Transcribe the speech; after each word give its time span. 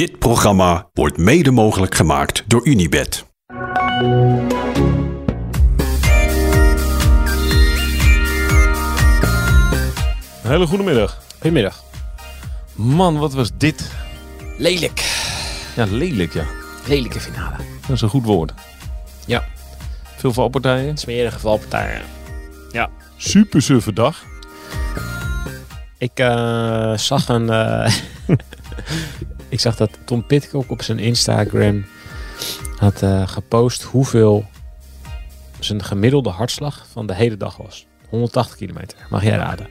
Dit 0.00 0.18
programma 0.18 0.88
wordt 0.92 1.16
mede 1.16 1.50
mogelijk 1.50 1.94
gemaakt 1.94 2.44
door 2.46 2.66
Unibed. 2.66 3.26
Een 10.42 10.50
hele 10.50 10.66
goede 10.66 10.84
middag. 10.84 11.22
Goedemiddag. 11.32 11.82
Man, 12.74 13.18
wat 13.18 13.32
was 13.32 13.50
dit? 13.56 13.90
Lelijk. 14.58 15.24
Ja, 15.76 15.84
lelijk 15.84 16.32
ja. 16.32 16.44
Lelijke 16.86 17.20
finale. 17.20 17.56
Dat 17.80 17.96
is 17.96 18.00
een 18.00 18.08
goed 18.08 18.24
woord. 18.24 18.52
Ja. 19.26 19.44
Veel 20.16 20.32
valpartijen. 20.32 20.96
Smerige 20.96 21.38
valpartijen. 21.38 22.02
Ja. 22.72 22.90
Super 23.16 23.62
suffe 23.62 23.92
dag. 23.92 24.24
Ik 25.98 26.18
eh, 26.18 26.96
zag 26.96 27.28
een... 27.28 27.50
eh, 27.50 27.92
ik 29.50 29.60
zag 29.60 29.76
dat 29.76 29.90
Tom 30.04 30.26
Pitcock 30.26 30.70
op 30.70 30.82
zijn 30.82 30.98
Instagram 30.98 31.84
had 32.76 33.02
eh, 33.02 33.28
gepost 33.28 33.82
hoeveel 33.82 34.44
zijn 35.58 35.84
gemiddelde 35.84 36.30
hartslag 36.30 36.86
van 36.92 37.06
de 37.06 37.14
hele 37.14 37.36
dag 37.36 37.56
was. 37.56 37.86
180 38.08 38.56
kilometer. 38.56 38.98
Mag 39.10 39.22
jij 39.22 39.36
raden? 39.36 39.68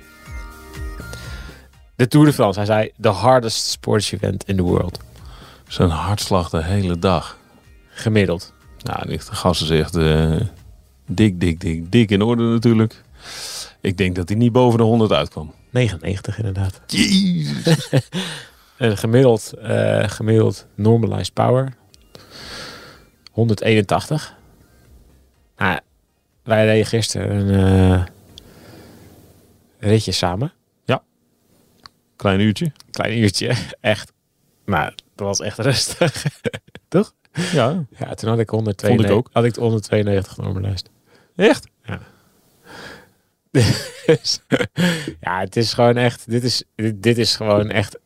De 1.95 2.07
Tour 2.07 2.25
de 2.25 2.34
France. 2.34 2.59
Hij 2.59 2.67
zei, 2.67 2.91
the 3.01 3.09
hardest 3.09 3.65
sports 3.65 4.11
event 4.11 4.43
in 4.47 4.55
the 4.55 4.61
world. 4.61 4.99
Zijn 5.67 5.89
hartslag 5.89 6.49
de 6.49 6.63
hele 6.63 6.99
dag. 6.99 7.37
Gemiddeld. 7.89 8.53
Nou, 8.84 9.07
die 9.07 9.20
gast 9.20 9.61
is 9.61 9.70
echt 9.70 9.95
eh, 9.95 10.35
dik, 11.05 11.39
dik, 11.39 11.59
dik, 11.59 11.91
dik 11.91 12.11
in 12.11 12.21
orde 12.21 12.43
natuurlijk. 12.43 13.03
Ik 13.81 13.98
denk 13.98 14.15
dat 14.15 14.29
hij 14.29 14.37
niet 14.37 14.51
boven 14.51 14.77
de 14.77 14.84
100 14.84 15.11
uitkwam. 15.11 15.53
99 15.70 16.37
inderdaad. 16.37 16.81
Jezus. 16.87 17.89
En 18.79 18.97
gemiddeld, 18.97 19.53
eh, 19.53 20.09
gemiddeld 20.09 20.67
normalized 20.75 21.33
power. 21.33 21.73
181. 23.31 24.35
Nou, 25.57 25.79
wij 26.43 26.65
reden 26.65 26.85
gisteren 26.85 27.29
een 27.29 27.91
eh, 27.91 28.04
ritje 29.79 30.12
samen. 30.12 30.54
Klein 32.20 32.39
uurtje. 32.39 32.71
Klein 32.91 33.17
uurtje. 33.17 33.55
Echt. 33.81 34.12
Maar 34.65 34.95
dat 35.15 35.27
was 35.27 35.39
echt 35.39 35.57
rustig. 35.57 36.26
Toch? 36.87 37.13
Ja. 37.34 37.85
Ja, 37.98 38.13
toen 38.13 38.29
had 38.29 38.39
ik 38.39 38.49
192, 38.49 38.87
Vond 38.87 39.04
ik 39.04 39.11
ook. 39.11 39.29
Had 39.34 39.43
ik 39.43 39.54
de 39.54 39.61
192 39.61 40.37
normalized. 40.37 40.89
Echt? 41.35 41.67
Dus, 44.05 44.41
ja, 45.20 45.39
het 45.39 45.55
is 45.55 45.73
gewoon 45.73 45.98
echt. 45.98 46.29
Dit 46.29 46.43
is, 46.43 46.63
dit, 46.76 47.04
dit 47.04 47.17
is 47.17 47.35
gewoon 47.35 47.70
echt 47.70 47.95
een 47.95 48.01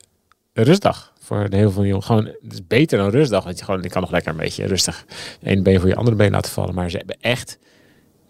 rustdag. 0.53 1.13
Voor 1.19 1.37
een 1.37 1.53
heel 1.53 1.71
veel 1.71 1.85
jongen. 1.85 2.03
Gewoon, 2.03 2.25
het 2.25 2.53
is 2.53 2.67
beter 2.67 2.97
dan 2.97 3.09
rustdag. 3.09 3.43
Want 3.43 3.59
je, 3.59 3.65
gewoon, 3.65 3.81
je 3.81 3.89
kan 3.89 4.01
nog 4.01 4.11
lekker 4.11 4.31
een 4.31 4.37
beetje 4.37 4.65
rustig 4.65 5.05
ene 5.41 5.61
been 5.61 5.79
voor 5.79 5.89
je 5.89 5.95
andere 5.95 6.15
been 6.15 6.31
laten 6.31 6.51
vallen. 6.51 6.75
Maar 6.75 6.89
ze 6.89 6.97
hebben 6.97 7.17
echt 7.21 7.59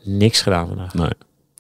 niks 0.04 0.42
gedaan 0.42 0.68
vandaag. 0.68 0.94
Nee. 0.94 1.10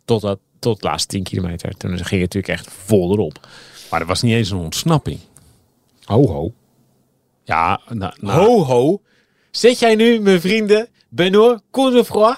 Tot, 0.05 0.21
dat, 0.21 0.39
tot 0.59 0.81
de 0.81 0.87
laatste 0.87 1.07
10 1.07 1.23
kilometer. 1.23 1.77
Toen 1.77 1.89
ging 1.89 2.21
het 2.21 2.33
natuurlijk 2.33 2.47
echt 2.47 2.69
vol 2.69 3.11
erop. 3.11 3.47
Maar 3.89 4.01
er 4.01 4.07
was 4.07 4.21
niet 4.21 4.33
eens 4.33 4.49
een 4.49 4.57
ontsnapping. 4.57 5.19
Ho 6.03 6.27
ho. 6.27 6.53
Ja, 7.43 7.81
nou, 7.89 8.13
nou, 8.19 8.39
Ho 8.39 8.63
ho. 8.63 9.01
Zet 9.51 9.79
jij 9.79 9.95
nu 9.95 10.19
mijn 10.19 10.41
vrienden 10.41 10.87
Benoît 11.09 11.61
Cournefroy 11.71 12.35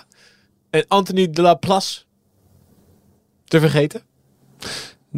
en 0.70 0.86
Anthony 0.88 1.30
de 1.30 1.42
la 1.42 1.54
Place 1.54 2.02
te 3.45 3.60
vergeten? 3.60 4.02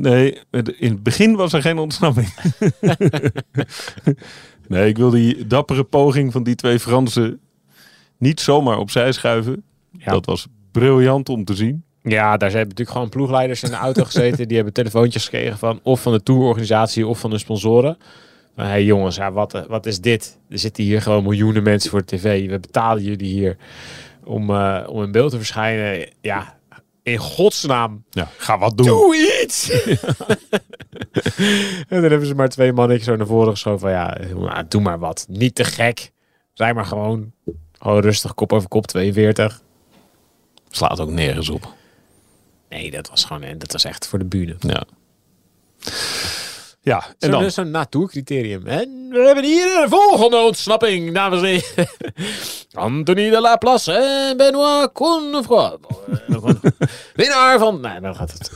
Nee, 0.02 0.38
in 0.78 0.92
het 0.92 1.04
begin 1.04 1.36
was 1.36 1.54
er 1.54 1.62
geen 1.62 1.78
ontsnapping. 1.78 2.34
nee, 4.68 4.88
ik 4.88 4.98
wil 4.98 5.10
die 5.10 5.48
dappere 5.48 5.84
poging 5.84 6.32
van 6.32 6.44
die 6.44 6.56
twee 6.56 6.80
Fransen 6.80 7.40
niet 8.18 8.40
zomaar 8.40 8.78
opzij 8.78 9.12
schuiven. 9.12 9.64
Ja. 9.92 10.12
Dat 10.12 10.26
was 10.26 10.48
briljant 10.72 11.30
om 11.30 11.44
te 11.44 11.56
zien. 11.56 11.84
Ja, 12.02 12.38
daar 12.38 12.52
zijn 12.52 12.64
natuurlijk 12.64 12.90
gewoon 12.90 13.10
ploegleiders 13.10 13.64
in 13.64 13.70
de 13.70 13.76
auto 13.76 14.04
gezeten. 14.04 14.48
Die 14.48 14.56
hebben 14.56 14.74
telefoontjes 14.74 15.24
gekregen 15.24 15.58
van 15.58 15.80
of 15.84 16.02
van 16.02 16.12
de 16.12 16.24
tourorganisatie 16.24 17.08
of 17.08 17.20
van 17.20 17.30
de 17.30 17.38
sponsoren. 17.38 17.98
Hé 18.56 18.64
hey 18.64 18.84
jongens, 18.84 19.16
ja, 19.16 19.32
wat, 19.32 19.66
wat 19.68 19.86
is 19.86 20.02
dit? 20.02 20.40
Er 20.50 20.60
zitten 20.60 20.84
hier 20.84 21.02
gewoon 21.02 21.24
miljoenen 21.24 21.64
mensen 21.64 21.90
voor 21.90 22.00
de 22.00 22.18
tv. 22.18 22.50
We 22.50 22.60
betalen 22.60 23.04
jullie 23.04 23.34
hier 23.34 23.58
om, 24.24 24.50
eh, 24.50 24.84
om 24.88 25.04
in 25.04 25.12
beeld 25.12 25.32
te 25.32 25.38
verschijnen. 25.38 26.10
Ja, 26.22 26.57
in 27.08 27.18
godsnaam, 27.18 28.04
Ja, 28.10 28.30
ga 28.38 28.58
wat 28.58 28.78
doen. 28.78 28.88
doe 28.88 29.42
iets! 29.44 29.70
en 31.90 32.02
dan 32.02 32.10
hebben 32.10 32.26
ze 32.26 32.36
maar 32.36 32.50
twee 32.50 32.74
mannetjes 32.74 33.06
zo 33.08 33.16
naar 33.16 33.28
voren 33.28 33.52
geschoven 33.52 33.80
van 33.80 33.92
ja, 33.92 34.18
nou, 34.36 34.64
doe 34.68 34.82
maar 34.82 35.00
wat. 35.00 35.26
Niet 35.30 35.56
te 35.56 35.64
gek. 35.64 36.12
Rij 36.54 36.74
maar 36.74 36.86
gewoon. 36.86 37.32
Gewoon 37.80 38.02
rustig, 38.02 38.34
kop 38.34 38.54
over 38.54 38.68
kop, 38.70 38.88
42. 38.88 39.62
Slaat 40.70 41.00
ook 41.00 41.10
nergens 41.10 41.50
op. 41.50 41.74
Nee, 42.70 42.92
dat 42.92 43.10
was 43.10 43.24
gewoon, 43.26 43.44
en 43.44 43.58
dat 43.58 43.72
was 43.72 43.84
echt 43.84 44.08
voor 44.08 44.20
de 44.20 44.26
bühne. 44.26 44.56
Ja. 44.60 44.84
Ja, 46.88 47.06
en 47.20 47.32
dan? 47.32 47.52
zo'n 47.52 47.72
natuurcriterium. 47.72 48.68
En 48.68 49.08
we 49.10 49.20
hebben 49.26 49.44
hier 49.44 49.66
de 49.66 49.86
volgende 49.90 50.38
ontsnapping, 50.38 51.14
dames 51.14 51.40
en 51.40 51.46
heren. 51.46 51.90
Anthony 52.74 53.30
de 53.30 53.42
la 53.42 53.56
Place 53.56 53.94
en 53.94 54.38
Benoît 54.38 54.92
Cournefroy. 54.94 55.78
Winnaar 57.16 57.60
van... 57.60 57.82
Nee, 57.82 58.00
dan 58.00 58.16
gaat 58.16 58.32
het. 58.32 58.52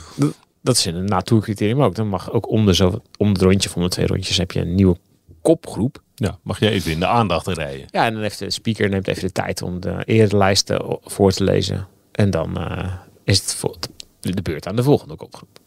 Dat 0.62 0.78
is 0.78 0.86
een 0.86 1.06
natuurcriterium 1.06 1.84
ook. 1.84 1.96
Dan 1.96 2.08
mag 2.08 2.31
ook 2.31 2.50
om 2.50 2.66
de, 2.66 2.75
zo, 2.75 3.02
om 3.18 3.30
het 3.31 3.42
rondje 3.42 3.69
van 3.69 3.81
de 3.81 3.90
twee 3.90 4.08
rondjes 4.08 4.38
heb 4.38 4.52
je 4.52 4.59
een 4.59 4.75
nieuwe 4.75 4.98
kopgroep. 5.42 6.02
Ja, 6.16 6.38
mag 6.44 6.59
je 6.59 6.69
even 6.69 6.92
in 6.92 7.00
de 7.00 7.08
aandacht 7.08 7.48
rijden. 7.48 7.88
Ja, 7.90 8.06
en 8.06 8.13
dan 8.13 8.22
heeft 8.22 8.40
de 8.40 8.52
speaker 8.52 8.90
neemt 8.90 9.08
even 9.08 9.24
de 9.24 9.31
tijd 9.31 9.62
om 9.62 9.80
de 9.80 10.02
erelijsten 10.06 11.00
voor 11.03 11.31
te 11.31 11.44
lezen. 11.44 11.88
En 12.12 12.30
dan 12.30 12.58
eh, 12.58 12.94
is 13.24 13.40
het 13.40 13.53
voor 13.53 13.75
de 14.19 14.42
beurt 14.42 14.68
aan 14.68 14.75
de 14.75 14.84
volgende 14.84 15.16
kopgroep. 15.16 15.61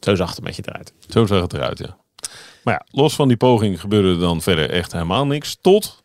Zo 0.00 0.14
zag 0.14 0.28
het 0.28 0.38
een 0.38 0.44
beetje 0.44 0.62
eruit. 0.66 0.92
Zo 1.08 1.26
zag 1.26 1.40
het 1.40 1.52
eruit, 1.52 1.78
ja. 1.78 1.96
Maar 2.64 2.74
ja, 2.74 2.86
los 3.00 3.14
van 3.14 3.28
die 3.28 3.36
poging 3.36 3.80
gebeurde 3.80 4.08
er 4.08 4.18
dan 4.18 4.42
verder 4.42 4.70
echt 4.70 4.92
helemaal 4.92 5.26
niks. 5.26 5.58
Tot, 5.60 6.04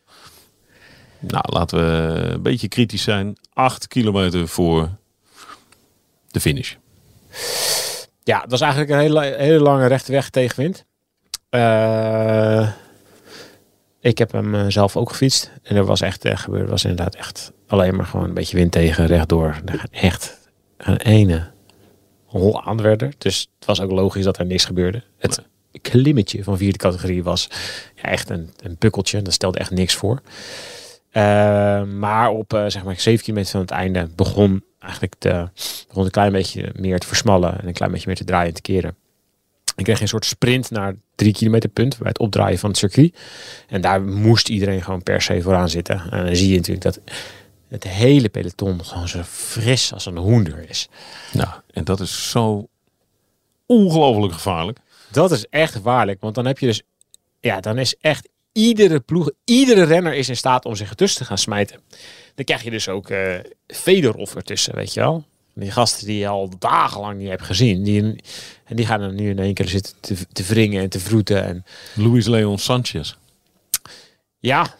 nou 1.18 1.44
laten 1.46 1.78
we 1.78 2.20
een 2.32 2.42
beetje 2.42 2.68
kritisch 2.68 3.02
zijn, 3.02 3.36
acht 3.52 3.88
kilometer 3.88 4.48
voor 4.48 4.90
de 6.30 6.40
finish. 6.40 6.74
Ja, 8.24 8.40
dat 8.40 8.50
was 8.50 8.60
eigenlijk 8.60 8.90
een 8.90 8.98
hele, 8.98 9.34
hele 9.38 9.60
lange 9.60 9.86
rechte 9.86 10.12
weg 10.12 10.30
tegenwind. 10.30 10.84
Eh, 11.48 12.68
ik 14.00 14.18
heb 14.18 14.32
hem 14.32 14.54
eh, 14.54 14.64
zelf 14.68 14.96
ook 14.96 15.08
gefietst. 15.08 15.50
En 15.62 15.76
er 15.76 15.84
was 15.84 16.00
echt, 16.00 16.24
eh, 16.24 16.36
gebeurde, 16.36 16.70
was 16.70 16.84
inderdaad 16.84 17.14
echt 17.14 17.52
alleen 17.66 17.96
maar 17.96 18.06
gewoon 18.06 18.26
een 18.26 18.34
beetje 18.34 18.56
wind 18.56 18.72
tegen, 18.72 19.06
rechtdoor. 19.06 19.60
Er 19.64 19.86
echt 19.90 20.38
een 20.76 20.96
ene 20.96 21.50
hol 22.26 22.62
aanwerder. 22.62 23.12
Dus 23.18 23.48
het 23.58 23.66
was 23.66 23.80
ook 23.80 23.90
logisch 23.90 24.24
dat 24.24 24.38
er 24.38 24.46
niks 24.46 24.64
gebeurde. 24.64 25.02
Het 25.18 25.42
klimmetje 25.82 26.44
van 26.44 26.56
vierde 26.56 26.78
categorie 26.78 27.22
was 27.22 27.48
ja, 27.94 28.02
echt 28.02 28.30
een, 28.30 28.50
een 28.62 28.76
pukkeltje. 28.76 29.22
Dat 29.22 29.32
stelde 29.32 29.58
echt 29.58 29.70
niks 29.70 29.94
voor. 29.94 30.22
Eh, 31.10 31.82
maar 31.82 32.30
op 32.30 32.52
eh, 32.52 32.64
zeg 32.66 32.84
maar 32.84 33.00
7 33.00 33.24
kilometer 33.24 33.50
van 33.50 33.60
het 33.60 33.70
einde 33.70 34.08
begon 34.16 34.64
eigenlijk 34.78 35.14
de, 35.18 35.48
begon 35.88 36.04
een 36.04 36.10
klein 36.10 36.32
beetje 36.32 36.72
meer 36.74 36.98
te 36.98 37.06
versmallen 37.06 37.60
en 37.60 37.66
een 37.66 37.72
klein 37.72 37.90
beetje 37.90 38.06
meer 38.06 38.16
te 38.16 38.24
draaien 38.24 38.48
en 38.48 38.54
te 38.54 38.62
keren. 38.62 38.96
Ik 39.76 39.84
kreeg 39.84 40.00
een 40.00 40.08
soort 40.08 40.24
sprint 40.24 40.70
naar 40.70 40.94
drie 41.14 41.32
kilometer 41.32 41.68
punt 41.68 41.98
bij 41.98 42.08
het 42.08 42.18
opdraaien 42.18 42.58
van 42.58 42.68
het 42.68 42.78
circuit. 42.78 43.16
En 43.68 43.80
daar 43.80 44.02
moest 44.02 44.48
iedereen 44.48 44.82
gewoon 44.82 45.02
per 45.02 45.22
se 45.22 45.42
vooraan 45.42 45.68
zitten. 45.68 46.02
En 46.10 46.24
dan 46.24 46.36
zie 46.36 46.48
je 46.48 46.56
natuurlijk 46.56 46.84
dat 46.84 47.00
het 47.68 47.84
hele 47.84 48.28
peloton 48.28 48.84
gewoon 48.84 49.08
zo 49.08 49.22
fris 49.22 49.92
als 49.92 50.06
een 50.06 50.16
hoender 50.16 50.68
is. 50.68 50.88
Nou, 51.32 51.48
en 51.70 51.84
dat 51.84 52.00
is 52.00 52.30
zo 52.30 52.68
ongelooflijk 53.66 54.32
gevaarlijk. 54.32 54.78
Dat 55.10 55.30
is 55.30 55.46
echt 55.50 55.82
waarlijk, 55.82 56.20
want 56.20 56.34
dan 56.34 56.46
heb 56.46 56.58
je 56.58 56.66
dus, 56.66 56.82
ja, 57.40 57.60
dan 57.60 57.78
is 57.78 57.96
echt 58.00 58.28
iedere 58.52 59.00
ploeg, 59.00 59.30
iedere 59.44 59.84
renner 59.84 60.14
is 60.14 60.28
in 60.28 60.36
staat 60.36 60.64
om 60.64 60.76
zich 60.76 60.90
ertussen 60.90 61.20
te 61.20 61.26
gaan 61.26 61.38
smijten. 61.38 61.80
Dan 62.34 62.44
krijg 62.44 62.62
je 62.62 62.70
dus 62.70 62.88
ook 62.88 63.08
Fedorov 63.66 64.34
ertussen, 64.34 64.74
weet 64.74 64.94
je 64.94 65.00
wel. 65.00 65.24
Die 65.54 65.70
gasten 65.70 66.06
die 66.06 66.18
je 66.18 66.28
al 66.28 66.58
dagenlang 66.58 67.18
niet 67.18 67.28
hebt 67.28 67.42
gezien. 67.42 67.82
Die, 67.82 68.02
en 68.64 68.76
die 68.76 68.86
gaan 68.86 69.00
er 69.00 69.12
nu 69.12 69.30
in 69.30 69.38
één 69.38 69.54
keer 69.54 69.68
zitten 69.68 69.94
te, 70.00 70.16
te 70.32 70.42
wringen 70.42 70.82
en 70.82 70.88
te 70.88 71.00
vroeten. 71.00 71.44
En 71.44 71.64
Luis 71.94 72.26
Leon 72.26 72.58
Sanchez. 72.58 73.14
ja, 74.38 74.76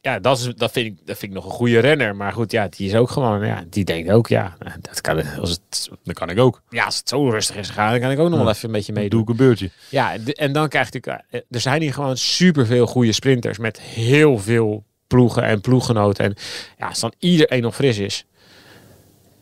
ja 0.00 0.18
dat, 0.18 0.38
is, 0.38 0.54
dat, 0.54 0.72
vind 0.72 0.86
ik, 0.86 1.06
dat 1.06 1.18
vind 1.18 1.30
ik 1.32 1.36
nog 1.38 1.44
een 1.46 1.56
goede 1.56 1.78
renner. 1.78 2.16
Maar 2.16 2.32
goed, 2.32 2.50
ja, 2.52 2.68
die 2.68 2.88
is 2.88 2.94
ook 2.94 3.10
gewoon, 3.10 3.46
ja, 3.46 3.64
die 3.70 3.84
denkt 3.84 4.10
ook, 4.10 4.28
ja, 4.28 4.56
dat 4.80 5.00
kan, 5.00 5.38
als 5.38 5.50
het, 5.50 5.88
Dat 6.04 6.14
kan 6.14 6.30
ik 6.30 6.38
ook. 6.38 6.62
ja, 6.68 6.84
als 6.84 6.96
het 6.98 7.08
zo 7.08 7.28
rustig 7.28 7.56
is 7.56 7.68
gegaan, 7.68 7.90
dan 7.90 8.00
kan 8.00 8.10
ik 8.10 8.18
ook 8.18 8.28
nog 8.30 8.38
wel 8.38 8.48
even 8.48 8.64
een 8.68 8.72
beetje 8.74 8.92
Doe 8.92 9.00
meedoen. 9.02 9.22
ik 9.22 9.28
een 9.28 9.36
beurtje. 9.36 9.70
Ja, 9.88 10.16
en 10.32 10.52
dan 10.52 10.68
krijg 10.68 10.88
je 10.92 10.94
natuurlijk... 10.98 11.24
eh, 11.30 11.40
Er 11.50 11.60
zijn 11.60 11.82
hier 11.82 11.92
gewoon 11.94 12.16
superveel 12.16 12.86
goede 12.86 13.12
sprinters 13.12 13.58
met 13.58 13.80
heel 13.80 14.38
veel 14.38 14.84
ploegen 15.06 15.42
en 15.42 15.60
ploeggenoten. 15.60 16.24
En 16.24 16.34
ja, 16.78 16.86
als 16.86 17.00
dan 17.00 17.12
iedereen 17.18 17.62
nog 17.62 17.74
fris 17.74 17.98
is, 17.98 18.24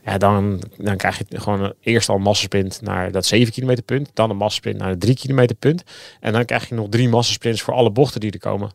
ja, 0.04 0.18
dan, 0.18 0.62
dan 0.76 0.96
krijg 0.96 1.18
je 1.18 1.24
gewoon 1.40 1.72
eerst 1.80 2.08
al 2.08 2.14
een 2.16 2.22
massasprint 2.22 2.80
naar 2.82 3.12
dat 3.12 3.26
7 3.26 3.52
kilometer 3.52 3.84
punt. 3.84 4.10
Dan 4.14 4.30
een 4.30 4.36
massasprint 4.36 4.78
naar 4.78 4.88
het 4.88 5.00
3 5.00 5.14
kilometer 5.16 5.56
punt. 5.56 5.82
En 6.20 6.32
dan 6.32 6.44
krijg 6.44 6.68
je 6.68 6.74
nog 6.74 6.88
drie 6.88 7.08
massasprints 7.08 7.62
voor 7.62 7.74
alle 7.74 7.90
bochten 7.90 8.20
die 8.20 8.30
er 8.30 8.38
komen. 8.38 8.70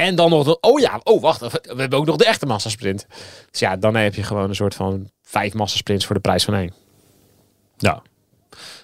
En 0.00 0.14
dan 0.14 0.30
nog 0.30 0.44
de, 0.44 0.60
oh 0.60 0.80
ja, 0.80 1.00
oh 1.02 1.22
wacht, 1.22 1.40
we 1.40 1.60
hebben 1.76 1.98
ook 1.98 2.06
nog 2.06 2.16
de 2.16 2.24
echte 2.26 2.46
massasprint. 2.46 3.06
Dus 3.50 3.60
ja, 3.60 3.76
dan 3.76 3.94
heb 3.96 4.14
je 4.14 4.22
gewoon 4.22 4.48
een 4.48 4.54
soort 4.54 4.74
van 4.74 5.10
vijf 5.22 5.54
massasprints 5.54 6.06
voor 6.06 6.14
de 6.14 6.20
prijs 6.20 6.44
van 6.44 6.54
één. 6.54 6.72
Ja. 7.76 8.02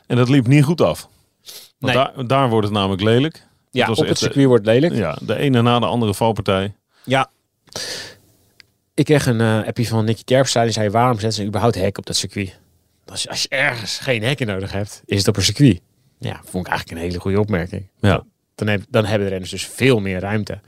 En 0.07 0.17
dat 0.17 0.29
liep 0.29 0.47
niet 0.47 0.65
goed 0.65 0.81
af. 0.81 1.09
Want 1.79 1.95
Nee. 1.95 1.95
daar, 1.95 2.27
daar 2.27 2.49
wordt 2.49 2.67
het 2.67 2.77
namelijk 2.77 3.03
lelijk. 3.03 3.47
Ja, 3.71 3.87
was 3.87 3.99
op 3.99 4.07
het 4.07 4.19
circuit 4.19 4.47
wordt 4.47 4.67
lelijk. 4.67 4.95
Ja, 4.95 5.19
de 5.23 5.37
ene 5.37 5.63
na 5.63 5.79
de 5.79 5.87
andere 5.87 6.15
valpartij. 6.15 6.75
Ja. 7.05 7.31
Ik 8.95 9.05
kreeg 9.05 9.27
een 9.27 9.41
eh 9.41 9.67
appje 9.67 9.87
van 9.87 10.05
Nicky 10.05 10.23
Terpstra. 10.25 10.63
Die 10.63 10.73
zei, 10.73 10.91
waarom 10.91 11.19
zetten 11.19 11.33
ze 11.43 11.45
überhaupt 11.49 11.75
hek 11.75 11.99
op 11.99 12.07
dat 12.07 12.17
circuit? 12.17 12.59
Als 13.07 13.23
je, 13.23 13.29
als 13.29 13.43
je 13.43 13.49
ergens 13.49 13.99
geen 13.99 14.23
hekken 14.23 14.47
nodig 14.47 14.73
hebt, 14.73 15.03
is 15.05 15.19
het 15.19 15.29
op 15.29 15.37
een 15.37 15.43
circuit. 15.43 15.81
Ja, 16.19 16.41
vond 16.45 16.67
ik 16.67 16.73
eigenlijk 16.73 17.01
een 17.01 17.07
hele 17.09 17.21
goede 17.21 17.41
opmerking. 17.41 17.89
Ja. 18.01 18.25
Dan, 18.57 18.69
heb, 18.69 18.83
dan 18.89 19.05
hebben 19.05 19.23
de 19.25 19.31
renners 19.31 19.51
dus 19.53 19.67
veel 19.67 20.01
meer 20.01 20.21
ruimte. 20.21 20.59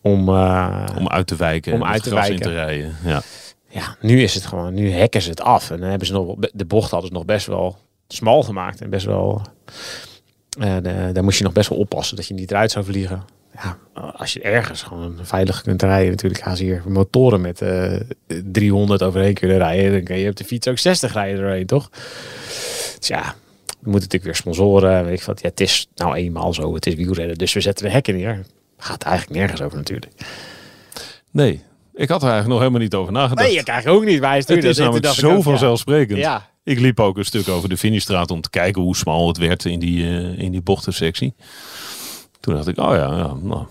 Om, 0.00 0.28
eh, 0.28 0.86
Om 0.98 1.08
uit 1.08 1.26
te 1.26 1.36
wijken. 1.36 1.72
Om 1.72 1.84
uit 1.84 2.02
te 2.02 2.10
gras 2.10 2.28
wijken. 2.28 2.46
in 2.46 2.52
te 2.52 2.54
rijden. 2.64 2.96
Ja. 3.04 3.22
ja, 3.68 3.96
nu 4.00 4.22
is 4.22 4.34
het 4.34 4.46
gewoon, 4.46 4.74
nu 4.74 4.90
hekken 4.90 5.22
ze 5.22 5.30
het 5.30 5.40
af. 5.40 5.70
En 5.70 5.80
dan 5.80 5.88
hebben 5.88 6.06
ze 6.06 6.12
nog, 6.12 6.36
de 6.52 6.64
bocht 6.64 6.90
hadden 6.90 7.08
ze 7.08 7.14
nog 7.14 7.24
best 7.24 7.46
wel 7.46 7.78
smal 8.08 8.42
gemaakt. 8.42 8.80
En 8.80 8.90
best 8.90 9.06
wel, 9.06 9.42
eh, 10.60 10.76
de- 10.82 11.10
daar 11.12 11.24
moest 11.24 11.38
je 11.38 11.44
nog 11.44 11.52
best 11.52 11.68
wel 11.68 11.78
oppassen 11.78 12.16
dat 12.16 12.26
je 12.26 12.34
niet 12.34 12.50
eruit 12.50 12.70
zou 12.70 12.84
vliegen. 12.84 13.24
Ja, 13.62 13.76
als 14.16 14.32
je 14.32 14.40
ergens 14.40 14.82
gewoon 14.82 15.18
veilig 15.22 15.62
kunt 15.62 15.82
rijden, 15.82 16.10
natuurlijk 16.10 16.42
gaan 16.42 16.56
ze 16.56 16.62
hier 16.62 16.82
motoren 16.86 17.40
met 17.40 17.62
eh 17.62 18.00
300 18.44 19.02
overheen 19.02 19.34
kunnen 19.34 19.56
rijden. 19.58 19.92
Dan 19.92 20.02
kun 20.02 20.16
je 20.18 20.30
op 20.30 20.36
de 20.36 20.44
fiets 20.44 20.68
ook 20.68 20.78
60 20.78 21.12
rijden 21.12 21.40
doorheen, 21.40 21.66
toch? 21.66 21.88
Dus 22.98 23.08
ja, 23.08 23.34
moeten 23.90 24.10
natuurlijk 24.10 24.24
weer 24.24 24.34
sponsoren. 24.34 25.04
Weet 25.04 25.20
ik 25.20 25.24
wat. 25.26 25.40
Ja, 25.40 25.48
het 25.48 25.60
is 25.60 25.88
nou 25.94 26.14
eenmaal 26.14 26.54
zo. 26.54 26.74
Het 26.74 26.86
is 26.86 26.94
wielrennen, 26.94 27.38
dus 27.38 27.52
we 27.52 27.60
zetten 27.60 27.84
de 27.84 27.90
hekken 27.90 28.14
neer. 28.14 28.46
Gaat 28.76 29.02
eigenlijk 29.02 29.38
nergens 29.38 29.62
over 29.62 29.76
natuurlijk. 29.76 30.12
Nee, 31.30 31.62
ik 31.94 32.08
had 32.08 32.22
er 32.22 32.28
eigenlijk 32.28 32.48
nog 32.48 32.58
helemaal 32.58 32.80
niet 32.80 32.94
over 32.94 33.12
nagedacht. 33.12 33.48
Nee, 33.48 33.58
ik 33.58 33.68
eigenlijk 33.68 34.00
ook 34.00 34.08
niet. 34.08 34.20
Wij 34.20 34.36
het 34.36 34.50
is 34.50 34.78
namelijk 34.78 35.06
zo 35.06 35.42
vanzelfsprekend. 35.42 36.18
Ja, 36.18 36.50
Ik 36.64 36.78
liep 36.78 37.00
ook 37.00 37.16
een 37.16 37.24
stuk 37.24 37.48
over 37.48 37.68
de 37.68 37.76
finishstraat 37.76 38.30
om 38.30 38.40
te 38.40 38.50
kijken 38.50 38.82
hoe 38.82 38.96
smal 38.96 39.28
het 39.28 39.36
werd 39.36 39.64
in 39.64 39.78
die, 39.78 40.04
eh, 40.04 40.38
in 40.38 40.50
die 40.50 40.62
bochtensectie. 40.62 41.34
Toen 42.40 42.54
dacht 42.54 42.68
ik, 42.68 42.78
oh 42.78 42.94
ja, 42.94 43.16
ja 43.16 43.34
nou, 43.42 43.66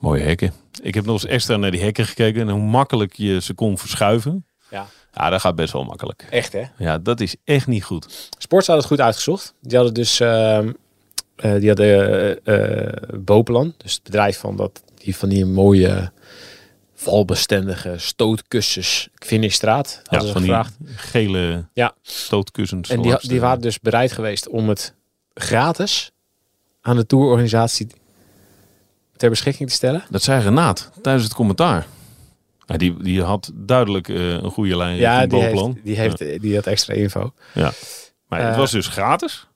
mooie 0.00 0.22
hekken. 0.22 0.52
Ik 0.82 0.94
heb 0.94 1.04
nog 1.04 1.14
eens 1.14 1.26
extra 1.26 1.56
naar 1.56 1.70
die 1.70 1.82
hekken 1.82 2.06
gekeken 2.06 2.40
en 2.40 2.48
hoe 2.48 2.62
makkelijk 2.62 3.12
je 3.12 3.40
ze 3.40 3.54
kon 3.54 3.78
verschuiven. 3.78 4.46
Ja. 4.70 4.86
Ja, 5.12 5.30
dat 5.30 5.40
gaat 5.40 5.54
best 5.54 5.72
wel 5.72 5.84
makkelijk. 5.84 6.26
echt 6.30 6.52
hè. 6.52 6.62
Ja, 6.78 6.98
dat 6.98 7.20
is 7.20 7.36
echt 7.44 7.66
niet 7.66 7.84
goed. 7.84 8.30
Sports 8.38 8.66
had 8.66 8.76
het 8.76 8.86
goed 8.86 9.00
uitgezocht. 9.00 9.54
Die 9.60 9.76
hadden 9.76 9.94
dus 9.94 10.20
eh, 10.20 10.58
die 11.36 11.68
hadden 11.68 12.40
Bopelan, 13.24 13.74
dus 13.76 13.92
het 13.92 14.02
bedrijf 14.02 14.38
van 14.38 14.56
dat 14.56 14.82
die 14.94 15.16
van 15.16 15.28
die 15.28 15.44
mooie 15.44 16.10
valbestendige 16.94 17.94
stootkussens 17.96 19.08
finishstraat 19.14 20.00
Ja, 20.02 20.18
hadden 20.18 20.28
ze 20.28 20.34
die 20.34 20.42
gevraagd. 20.44 20.74
gele 20.96 21.64
Ja. 21.72 21.94
stootkussens. 22.02 22.88
En 22.88 23.02
die, 23.02 23.16
die 23.20 23.40
waren 23.40 23.60
dus 23.60 23.80
bereid 23.80 24.12
geweest 24.12 24.48
om 24.48 24.68
het 24.68 24.94
gratis 25.34 26.10
aan 26.80 26.96
de 26.96 27.06
tourorganisatie 27.06 27.86
ter 29.16 29.30
beschikking 29.30 29.68
te 29.68 29.74
stellen. 29.74 30.04
Dat 30.10 30.22
zei 30.22 30.42
Renaat 30.42 30.90
tijdens 31.02 31.24
het 31.24 31.34
commentaar. 31.34 31.86
Ja, 32.66 32.76
die, 32.76 33.02
die 33.02 33.22
had 33.22 33.50
duidelijk 33.54 34.08
eh, 34.08 34.30
een 34.30 34.50
goede 34.50 34.76
lijn 34.76 34.96
Ja, 34.96 35.26
die 35.26 35.40
heeft, 35.42 35.84
die, 35.84 35.96
heeft, 35.96 36.40
die 36.42 36.54
had 36.54 36.66
extra 36.66 36.94
info. 36.94 37.32
Ja. 37.54 37.72
Maar 38.28 38.40
het 38.42 38.52
Eh, 38.52 38.58
was 38.58 38.70
dus 38.70 38.86
gratis. 38.86 39.46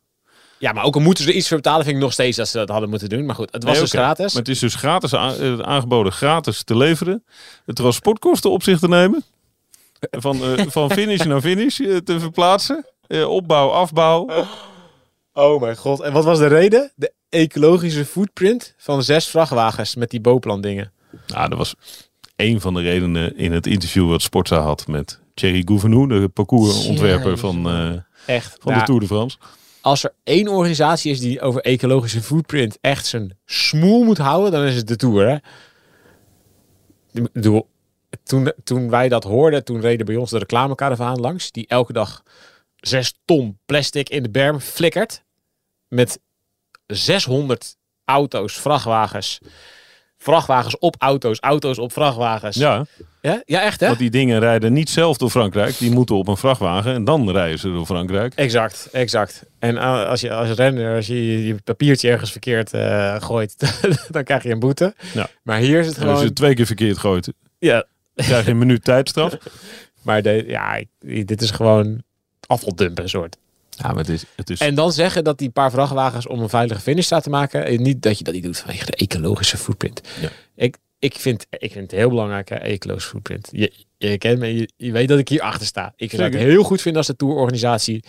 Ja, 0.59 0.73
maar 0.73 0.85
ook 0.85 0.95
al 0.95 1.01
moeten 1.01 1.25
ze 1.25 1.31
er 1.31 1.37
iets 1.37 1.49
voor 1.49 1.57
betalen, 1.57 1.85
vind 1.85 1.97
ik 1.97 2.03
nog 2.03 2.12
steeds 2.12 2.37
dat 2.37 2.49
ze 2.49 2.59
dat 2.59 2.69
hadden 2.69 2.89
moeten 2.89 3.09
doen. 3.09 3.27
Maar 3.27 3.35
goed, 3.35 3.53
het 3.53 3.62
was 3.65 3.73
Nee, 3.73 3.81
dus 3.83 3.91
gratis. 3.91 4.33
Maar 4.33 4.43
het 4.43 4.51
is 4.51 4.59
dus 4.59 4.75
gratis 4.75 5.12
eh, 5.12 5.59
aangeboden, 5.59 6.12
gratis 6.12 6.62
te 6.62 6.77
leveren. 6.77 7.25
De 7.65 7.73
transportkosten 7.73 8.51
op 8.51 8.62
zich 8.62 8.79
te 8.79 8.89
nemen. 8.89 9.25
Van, 10.11 10.43
eh, 10.45 10.67
van 10.69 10.91
finish 10.91 11.25
naar 11.25 11.41
finish 11.41 11.77
te 11.77 12.17
verplaatsen. 12.21 12.87
Eh, 13.07 13.29
opbouw, 13.29 13.69
afbouw. 13.71 14.47
Oh 15.33 15.61
mijn 15.61 15.77
god. 15.77 16.01
En 16.01 16.12
wat 16.12 16.25
was 16.25 16.39
de 16.39 16.47
reden? 16.47 16.93
De 16.95 17.12
ecologische 17.29 18.05
footprint 18.05 18.75
van 18.77 19.03
zes 19.03 19.27
vrachtwagens 19.27 19.95
met 19.95 20.11
die 20.11 20.21
Boplan 20.21 20.61
dingen. 20.61 20.93
Nou, 21.27 21.49
dat 21.49 21.59
was 21.59 21.75
een 22.40 22.60
van 22.60 22.75
de 22.75 22.81
redenen 22.81 23.37
in 23.37 23.52
het 23.52 23.66
interview 23.66 24.08
wat 24.08 24.22
Sportza 24.22 24.60
had 24.60 24.87
met 24.87 25.20
Thierry 25.34 25.62
Gouvenou, 25.64 26.08
de 26.08 26.28
parcoursontwerper 26.28 27.38
van, 27.38 27.69
eh, 27.69 27.92
Echt. 28.26 28.56
van 28.60 28.72
Nou, 28.72 28.78
de 28.78 28.87
Tour 28.87 29.00
de 29.00 29.06
France. 29.06 29.37
Als 29.81 30.04
er 30.04 30.12
één 30.25 30.48
organisatie 30.48 31.10
is 31.10 31.20
die 31.20 31.40
over 31.40 31.60
ecologische 31.60 32.22
footprint 32.22 32.78
echt 32.81 33.06
zijn 33.06 33.38
smoel 33.44 34.04
moet 34.04 34.19
houden, 34.19 34.50
dan 34.52 34.64
is 34.64 34.76
het 34.76 34.88
de 34.88 34.96
Tour. 34.96 35.28
Hè? 35.28 35.34
Ik 37.12 37.32
bedoel, 37.32 37.69
toen, 38.22 38.52
toen 38.64 38.90
wij 38.90 39.08
dat 39.08 39.25
hoorden, 39.25 39.64
toen 39.64 39.81
reden 39.81 40.06
bij 40.06 40.16
ons 40.16 40.31
de 40.31 40.38
reclamekaravaan 40.38 41.20
langs, 41.20 41.50
die 41.50 41.66
elke 41.66 41.92
dag 41.92 42.22
zes 42.76 43.14
ton 43.25 43.58
plastic 43.66 44.08
in 44.08 44.22
de 44.22 44.31
berm 44.31 44.60
flikkert. 44.60 45.22
Met 45.88 46.20
600 46.87 47.76
auto's, 48.04 48.54
vrachtwagens. 48.54 49.40
Vrachtwagens 50.22 50.78
op 50.78 50.96
auto's, 50.99 51.38
auto's 51.40 51.78
op 51.78 51.93
vrachtwagens. 51.93 52.56
Ja, 52.56 52.87
ja, 53.20 53.43
ja 53.44 53.62
echt 53.62 53.81
hè? 53.81 53.87
want 53.87 53.99
die 53.99 54.11
dingen 54.11 54.40
rijden 54.40 54.72
niet 54.72 54.90
zelf 54.90 55.17
door 55.17 55.31
Frankrijk. 55.31 55.78
Die 55.78 55.90
moeten 55.90 56.14
op 56.14 56.28
een 56.28 56.37
vrachtwagen 56.37 56.94
en 56.94 57.05
dan 57.05 57.31
rijden 57.31 57.58
ze 57.58 57.72
door 57.72 57.87
Frankrijk. 57.87 58.34
Exact, 58.34 58.88
exact. 58.93 59.44
En 59.58 59.75
uh, 59.75 60.08
als 60.08 60.20
je 60.20 60.32
als 60.32 60.50
renner, 60.50 60.96
als 60.96 61.06
je 61.06 61.46
je 61.46 61.55
papiertje 61.55 62.11
ergens 62.11 62.31
verkeerd 62.31 62.75
uh, 62.75 63.17
gooit, 63.19 63.56
dan 64.11 64.25
krijg 64.25 64.43
je 64.43 64.50
een 64.50 64.58
boete. 64.58 64.94
Ja. 65.14 65.28
Maar 65.43 65.58
hier 65.58 65.81
is 65.81 65.87
het 65.87 65.96
gewoon... 65.96 66.11
als 66.11 66.20
je 66.20 66.26
het 66.26 66.37
twee 66.37 66.55
keer 66.55 66.66
verkeerd 66.66 66.99
gooit, 66.99 67.32
Ja, 67.58 67.84
krijg 68.14 68.44
je 68.44 68.50
een 68.50 68.58
minuut 68.58 68.84
tijdstraf. 68.84 69.37
maar 70.05 70.23
de, 70.23 70.44
ja, 70.46 70.82
dit 70.99 71.43
is 71.43 71.50
gewoon 71.50 72.02
afvaldumpen 72.46 73.08
soort. 73.08 73.37
Ja, 73.82 73.88
maar 73.88 73.97
het 73.97 74.09
is... 74.09 74.25
Het 74.37 74.50
is 74.50 74.61
En 74.61 74.75
dan 74.75 74.93
zeggen 74.93 75.25
dat 75.25 75.38
die 75.38 75.50
paar 75.50 75.71
vrachtwagens 75.71 76.27
om 76.27 76.41
een 76.41 76.49
veilige 76.49 76.81
finish 76.81 77.05
staat 77.05 77.23
te 77.23 77.31
maken, 77.31 77.65
eh, 77.65 77.79
niet 77.79 78.03
dat 78.03 78.19
je 78.19 78.25
dat 78.25 78.35
niet 78.35 78.43
doet 78.43 78.59
vanwege 78.59 78.87
de 78.87 78.97
ecologische 78.97 79.56
footprint. 79.56 80.00
Ja. 80.21 80.29
Ik, 80.55 80.77
ik, 80.99 81.15
vind, 81.15 81.47
ik 81.50 81.73
vind 81.73 81.91
het 81.91 82.00
heel 82.00 82.09
belangrijk, 82.09 82.49
hè, 82.49 82.55
ecologische 82.55 83.11
footprint. 83.11 83.49
Je, 83.53 83.73
je 83.99 84.19
kent 84.19 84.38
me, 84.38 84.55
je, 84.55 84.71
je 84.77 84.93
weet 84.93 85.09
dat 85.09 85.19
ik 85.19 85.29
hier 85.29 85.43
achter 85.43 85.67
sta. 85.67 85.93
Ik 85.97 86.11
zou 86.11 86.23
het 86.23 86.35
heel 86.35 86.62
goed 86.62 86.81
vinden 86.81 86.99
als 86.99 87.11
de 87.11 87.17
tourorganisatie 87.17 88.05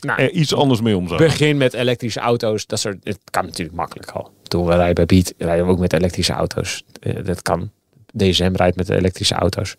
nou, 0.00 0.20
er 0.20 0.30
iets 0.30 0.54
anders 0.54 0.80
mee 0.80 0.96
om 0.96 1.08
zou 1.08 1.22
begin 1.22 1.56
met 1.56 1.74
elektrische 1.74 2.20
auto's. 2.20 2.66
Dat 2.66 2.78
soort, 2.78 2.96
het 3.02 3.18
kan 3.30 3.44
natuurlijk 3.44 3.76
makkelijk 3.76 4.10
al. 4.10 4.30
Toen 4.42 4.66
we 4.66 4.74
rijden 4.74 4.94
bij 4.94 5.06
Beat 5.06 5.34
rijden 5.38 5.66
we 5.66 5.72
ook 5.72 5.78
met 5.78 5.92
elektrische 5.92 6.32
auto's. 6.32 6.84
Eh, 7.00 7.24
dat 7.24 7.42
kan. 7.42 7.70
DSM 8.16 8.52
rijdt 8.54 8.76
met 8.76 8.88
elektrische 8.88 9.34
auto's. 9.34 9.76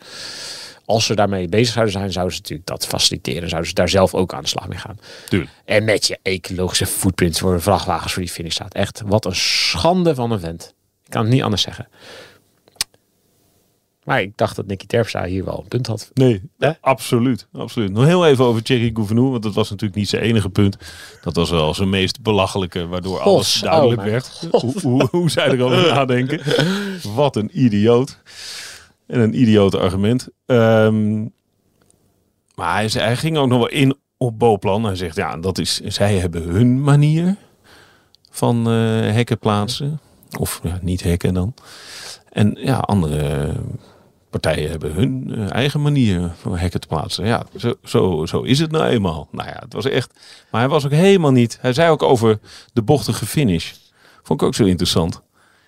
Als 0.87 1.05
ze 1.05 1.15
daarmee 1.15 1.47
bezig 1.47 1.73
zouden 1.73 1.93
zijn, 1.93 2.11
zouden 2.11 2.35
ze 2.35 2.41
natuurlijk 2.41 2.67
dat 2.67 2.87
faciliteren. 2.87 3.49
Zouden 3.49 3.69
ze 3.69 3.75
daar 3.75 3.89
zelf 3.89 4.13
ook 4.13 4.33
aan 4.33 4.41
de 4.41 4.47
slag 4.47 4.67
mee 4.67 4.77
gaan. 4.77 4.99
Tuurlijk. 5.29 5.51
En 5.65 5.83
met 5.83 6.07
je 6.07 6.19
ecologische 6.21 6.85
footprint 6.85 7.37
voor 7.37 7.61
vrachtwagens 7.61 8.13
voor 8.13 8.21
die 8.21 8.31
finish 8.31 8.53
staat. 8.53 8.73
Echt, 8.73 9.01
wat 9.05 9.25
een 9.25 9.35
schande 9.35 10.15
van 10.15 10.31
een 10.31 10.39
vent. 10.39 10.73
Ik 11.03 11.09
kan 11.09 11.21
het 11.21 11.31
niet 11.31 11.43
anders 11.43 11.61
zeggen. 11.61 11.87
Maar 14.03 14.21
ik 14.21 14.37
dacht 14.37 14.55
dat 14.55 14.67
Nicky 14.67 14.85
Terpstra 14.85 15.25
hier 15.25 15.45
wel 15.45 15.59
een 15.59 15.67
punt 15.67 15.87
had. 15.87 16.11
Nee, 16.13 16.41
absoluut, 16.81 17.47
absoluut. 17.53 17.91
Nog 17.91 18.05
heel 18.05 18.27
even 18.27 18.45
over 18.45 18.63
Thierry 18.63 18.91
Gouvenou, 18.93 19.29
want 19.29 19.43
dat 19.43 19.53
was 19.53 19.69
natuurlijk 19.69 19.99
niet 19.99 20.09
zijn 20.09 20.21
enige 20.21 20.49
punt. 20.49 20.77
Dat 21.21 21.35
was 21.35 21.49
wel 21.49 21.73
zijn 21.73 21.89
meest 21.89 22.21
belachelijke, 22.21 22.87
waardoor 22.87 23.19
alles 23.19 23.53
duidelijk 23.61 23.99
oh 24.01 24.05
werd. 24.05 24.47
Hoe, 24.51 24.81
hoe, 24.81 25.07
hoe 25.11 25.29
zij 25.29 25.49
erover 25.49 25.87
nadenken. 25.93 26.41
Wat 27.15 27.35
een 27.35 27.49
idioot. 27.53 28.21
En 29.07 29.19
een 29.19 29.41
idioot 29.41 29.75
argument. 29.75 30.27
Ehm, 30.45 31.21
maar 32.55 32.91
hij, 32.91 33.17
ging 33.17 33.37
ook 33.37 33.47
nog 33.47 33.57
wel 33.57 33.69
in 33.69 33.95
op 34.17 34.39
Boplan. 34.39 34.83
Hij 34.83 34.95
zegt, 34.95 35.15
ja, 35.15 35.37
dat 35.37 35.57
is, 35.57 35.79
zij 35.79 36.15
hebben 36.17 36.43
hun 36.43 36.81
manier 36.81 37.35
van 38.29 38.67
eh, 38.67 38.73
hekken 39.13 39.39
plaatsen. 39.39 39.99
Of 40.39 40.59
ja, 40.63 40.79
niet 40.81 41.03
hekken 41.03 41.33
dan. 41.33 41.53
En 42.29 42.57
ja, 42.59 42.77
andere 42.77 43.53
partijen 44.29 44.69
hebben 44.69 44.93
hun 44.93 45.35
eh, 45.35 45.51
eigen 45.51 45.81
manier 45.81 46.31
van 46.41 46.57
hekken 46.57 46.79
te 46.79 46.87
plaatsen. 46.87 47.25
Ja, 47.25 47.45
zo, 47.55 47.73
zo, 47.83 48.25
zo 48.25 48.41
is 48.41 48.59
het 48.59 48.71
nou 48.71 48.85
eenmaal. 48.85 49.27
Nou 49.31 49.47
ja, 49.47 49.59
het 49.59 49.73
was 49.73 49.85
echt... 49.85 50.13
Maar 50.51 50.61
hij 50.61 50.69
was 50.69 50.85
ook 50.85 50.91
helemaal 50.91 51.31
niet... 51.31 51.57
Hij 51.61 51.73
zei 51.73 51.89
ook 51.89 52.03
over 52.03 52.39
de 52.73 52.81
bochtige 52.81 53.25
finish. 53.25 53.73
Vond 54.23 54.41
ik 54.41 54.47
ook 54.47 54.55
zo 54.55 54.63
interessant. 54.63 55.21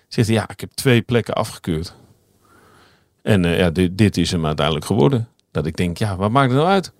Zegt 0.08 0.28
ja, 0.28 0.48
ik 0.48 0.60
heb 0.60 0.70
twee 0.70 1.02
plekken 1.02 1.34
afgekeurd. 1.34 1.94
En 3.22 3.44
eh, 3.44 3.58
ja, 3.58 3.70
dit, 3.70 3.98
dit 3.98 4.16
is 4.16 4.30
hem 4.30 4.46
uiteindelijk 4.46 4.86
geworden. 4.86 5.28
Dat 5.50 5.66
ik 5.66 5.76
denk, 5.76 5.98
ja, 5.98 6.16
wat 6.16 6.30
maakt 6.30 6.50
het 6.50 6.58
nou 6.58 6.70
uit? 6.70 6.92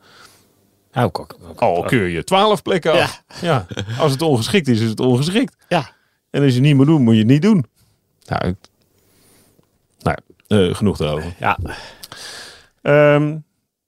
Ook- 0.95 1.37
Al 1.57 1.83
keur 1.83 2.07
je 2.07 2.25
twaalf 2.25 2.63
plekken 2.63 2.93
af. 2.93 3.23
Ja. 3.41 3.67
Als 3.99 4.13
het 4.13 4.23
ongeschikt 4.23 4.69
is, 4.69 4.81
is 4.81 4.89
het 4.89 5.01
ongeschikt. 5.01 5.57
ja. 5.69 5.91
En 6.31 6.43
als 6.43 6.49
je 6.51 6.55
het 6.59 6.67
niet 6.67 6.77
moet 6.77 6.87
doen, 6.87 7.03
moet 7.03 7.13
je 7.15 7.19
het 7.21 7.29
niet 7.29 7.43
doen. 7.43 7.65
Nou, 8.25 8.47
ik- 8.47 8.57
nou 9.99 10.75
genoeg 10.75 10.97
daarover. 10.97 11.35
ja. 11.39 11.59
Ehm, 12.83 13.37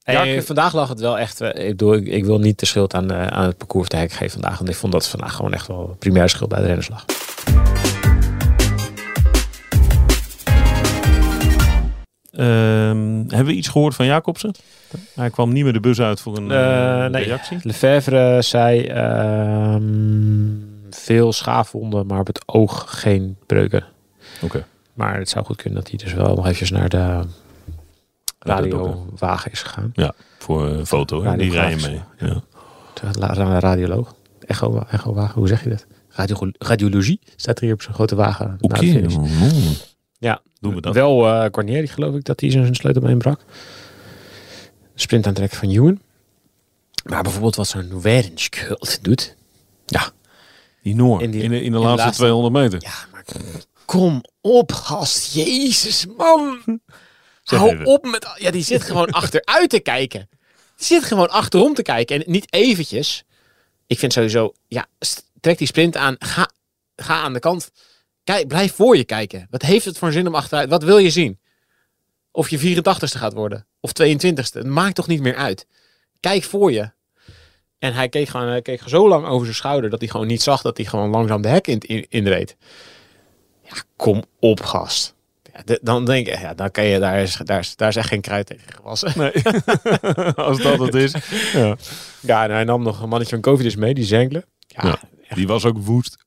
Ja, 0.05 0.23
ik- 0.23 0.43
vandaag 0.43 0.73
lag 0.73 0.89
het 0.89 0.99
wel 0.99 1.19
echt. 1.19 1.41
eh, 1.41 1.63
Ik, 1.63 1.69
bedoel, 1.69 1.93
ik, 1.93 2.07
ik 2.07 2.25
wil 2.25 2.39
niet 2.39 2.59
de 2.59 2.65
schuld 2.65 2.93
aan, 2.93 3.13
aan 3.13 3.45
het 3.45 3.57
parcours 3.57 3.89
de 3.89 3.97
hek 3.97 4.11
geven 4.11 4.31
vandaag. 4.31 4.57
Want 4.57 4.69
ik 4.69 4.75
vond 4.75 4.91
dat 4.93 5.07
vandaag 5.07 5.35
gewoon 5.35 5.53
echt 5.53 5.67
wel 5.67 5.95
primair 5.99 6.29
schuld 6.29 6.49
bij 6.49 6.59
de 6.59 6.65
renners 6.65 6.89
lag. 6.89 7.05
Ehm, 12.33 13.17
hebben 13.27 13.45
we 13.45 13.53
iets 13.53 13.67
gehoord 13.67 13.95
van 13.95 14.05
Jacobsen? 14.05 14.51
Hij 15.15 15.29
kwam 15.29 15.53
niet 15.53 15.63
meer 15.63 15.73
de 15.73 15.79
bus 15.79 16.01
uit 16.01 16.19
voor 16.19 16.37
een 16.37 16.51
Eh, 16.51 17.05
eh, 17.05 17.11
nee. 17.11 17.23
reactie. 17.23 17.57
Lefevre 17.63 18.41
zei 18.41 18.85
ehm, 18.85 19.83
veel 20.89 21.33
schaafwonden, 21.33 22.05
maar 22.05 22.19
op 22.19 22.27
het 22.27 22.41
oog 22.45 22.85
geen 22.99 23.37
breuken. 23.45 23.83
Oké. 24.41 24.65
Maar 24.93 25.17
het 25.17 25.29
zou 25.29 25.45
goed 25.45 25.55
kunnen 25.61 25.79
dat 25.79 25.89
hij 25.89 25.97
dus 25.97 26.13
wel 26.13 26.35
nog 26.35 26.43
eventjes 26.43 26.71
naar 26.71 26.89
de 26.89 27.19
radiowagen 28.39 29.51
is 29.51 29.61
gegaan. 29.61 29.91
Voor 30.39 30.65
een 30.67 30.85
foto. 30.85 31.23
hè? 31.23 31.37
Die 31.37 31.51
rijden 31.51 31.81
mee. 31.91 32.01
Ja. 32.29 32.41
De 32.93 33.59
radioloog. 33.59 34.15
Echo, 34.45 34.83
echowagen, 34.89 35.39
hoe 35.39 35.47
zeg 35.47 35.63
je 35.63 35.69
dat? 35.69 35.85
Radio, 36.09 36.51
radiologie 36.57 37.19
staat 37.35 37.57
er 37.57 37.63
hier 37.63 37.73
op 37.73 37.81
zo'n 37.81 37.93
grote 37.93 38.15
wagen. 38.15 38.57
Oké. 38.59 38.75
finish. 38.85 39.15
Ja, 40.23 40.41
Doen 40.59 40.75
we 40.75 40.81
dat. 40.81 40.93
Wel 40.93 41.27
eh 41.27 41.45
Guarnieri 41.51 41.87
geloof 41.87 42.15
ik 42.15 42.23
dat 42.23 42.39
hij 42.39 42.51
zijn 42.51 42.75
sleutelbeen 42.75 43.17
brak. 43.17 43.39
Sprint 44.95 45.27
aantrekken 45.27 45.57
van 45.57 45.69
Ewan. 45.69 46.01
Maar 47.03 47.23
bijvoorbeeld 47.23 47.55
wat 47.55 47.67
zo'n 47.67 48.01
Werenskuld 48.01 49.03
doet. 49.03 49.35
Ja, 49.85 50.11
Die 50.81 50.95
Noor. 50.95 51.21
In 51.21 51.31
de, 51.31 51.37
in 51.37 51.49
de 51.49 51.61
in 51.61 51.71
de 51.71 51.77
laatste 51.77 52.03
laatste- 52.03 52.23
200 52.23 52.53
meter. 52.53 52.81
Ja, 52.81 52.93
maar 53.11 53.23
kom 53.85 54.23
op, 54.41 54.71
gast. 54.71 55.33
Jezus, 55.33 56.05
man. 56.17 56.59
Zeg 57.43 57.59
Hou 57.59 57.71
even. 57.73 57.85
op 57.85 58.05
met... 58.05 58.27
Ja, 58.37 58.51
die 58.51 58.63
zit 58.63 58.83
gewoon 58.83 59.09
achteruit 59.21 59.69
te 59.69 59.79
kijken. 59.79 60.29
Die 60.75 60.85
zit 60.85 61.03
gewoon 61.03 61.29
achterom 61.29 61.73
te 61.73 61.81
kijken. 61.81 62.15
En 62.25 62.31
niet 62.31 62.53
eventjes. 62.53 63.23
Ik 63.87 63.99
vind 63.99 64.13
sowieso... 64.13 64.53
Ja, 64.67 64.85
trek 65.39 65.57
die 65.57 65.67
sprint 65.67 65.95
aan. 65.97 66.15
Ga, 66.19 66.49
ga 66.95 67.21
aan 67.21 67.33
de 67.33 67.39
kant. 67.39 67.71
Kijk, 68.23 68.47
blijf 68.47 68.73
voor 68.75 68.97
je 68.97 69.03
kijken. 69.03 69.47
Wat 69.49 69.61
heeft 69.61 69.85
het 69.85 69.97
voor 69.97 70.11
zin 70.11 70.27
om 70.27 70.35
achteruit? 70.35 70.69
Wat 70.69 70.83
wil 70.83 70.97
je 70.97 71.09
zien? 71.09 71.39
Of 72.31 72.49
je 72.49 72.75
84ste 72.77 73.17
gaat 73.17 73.33
worden. 73.33 73.65
Of 73.79 73.91
22ste. 74.03 74.53
Het 74.53 74.65
maakt 74.65 74.95
toch 74.95 75.07
niet 75.07 75.21
meer 75.21 75.35
uit. 75.35 75.67
Kijk 76.19 76.43
voor 76.43 76.71
je. 76.71 76.91
En 77.79 77.93
hij 77.93 78.09
keek 78.09 78.27
gewoon 78.27 78.47
hij 78.47 78.61
keek 78.61 78.81
zo 78.85 79.07
lang 79.07 79.25
over 79.25 79.45
zijn 79.45 79.55
schouder 79.57 79.89
dat 79.89 79.99
hij 79.99 80.09
gewoon 80.09 80.27
niet 80.27 80.41
zag 80.41 80.61
dat 80.61 80.77
hij 80.77 80.85
gewoon 80.85 81.09
langzaam 81.09 81.41
de 81.41 81.47
hek 81.47 81.67
in, 81.67 81.79
in, 81.79 82.05
inreed. 82.09 82.55
Ja, 83.63 83.75
kom 83.95 84.23
op, 84.39 84.61
gast. 84.61 85.15
Ja, 85.53 85.61
de- 85.65 85.79
dan 85.81 86.05
denk 86.05 86.27
ik, 86.27 86.39
ja, 86.39 86.53
dan 86.53 86.71
kan 86.71 86.83
je, 86.83 86.99
daar 86.99 87.21
is, 87.21 87.35
daar, 87.43 87.59
is, 87.59 87.75
daar 87.75 87.89
is 87.89 87.95
echt 87.95 88.07
geen 88.07 88.21
kruid 88.21 88.45
tegen 88.45 88.73
gewassen. 88.73 89.11
Nee. 89.17 89.31
Als 90.47 90.61
dat 90.61 90.79
het 90.79 90.93
is. 90.95 91.13
Ja. 91.53 91.75
Ja, 92.19 92.43
en 92.43 92.51
hij 92.51 92.63
nam 92.63 92.83
nog 92.83 93.01
een 93.01 93.09
mannetje 93.09 93.33
van 93.35 93.43
Covidus 93.43 93.75
mee, 93.75 93.93
die 93.93 94.03
Zenkle. 94.05 94.45
Ja, 94.67 94.85
Ja. 94.87 94.99
Ja. 95.33 95.39
Die 95.39 95.47
was 95.47 95.65
ook 95.65 95.77
woest. 95.77 96.17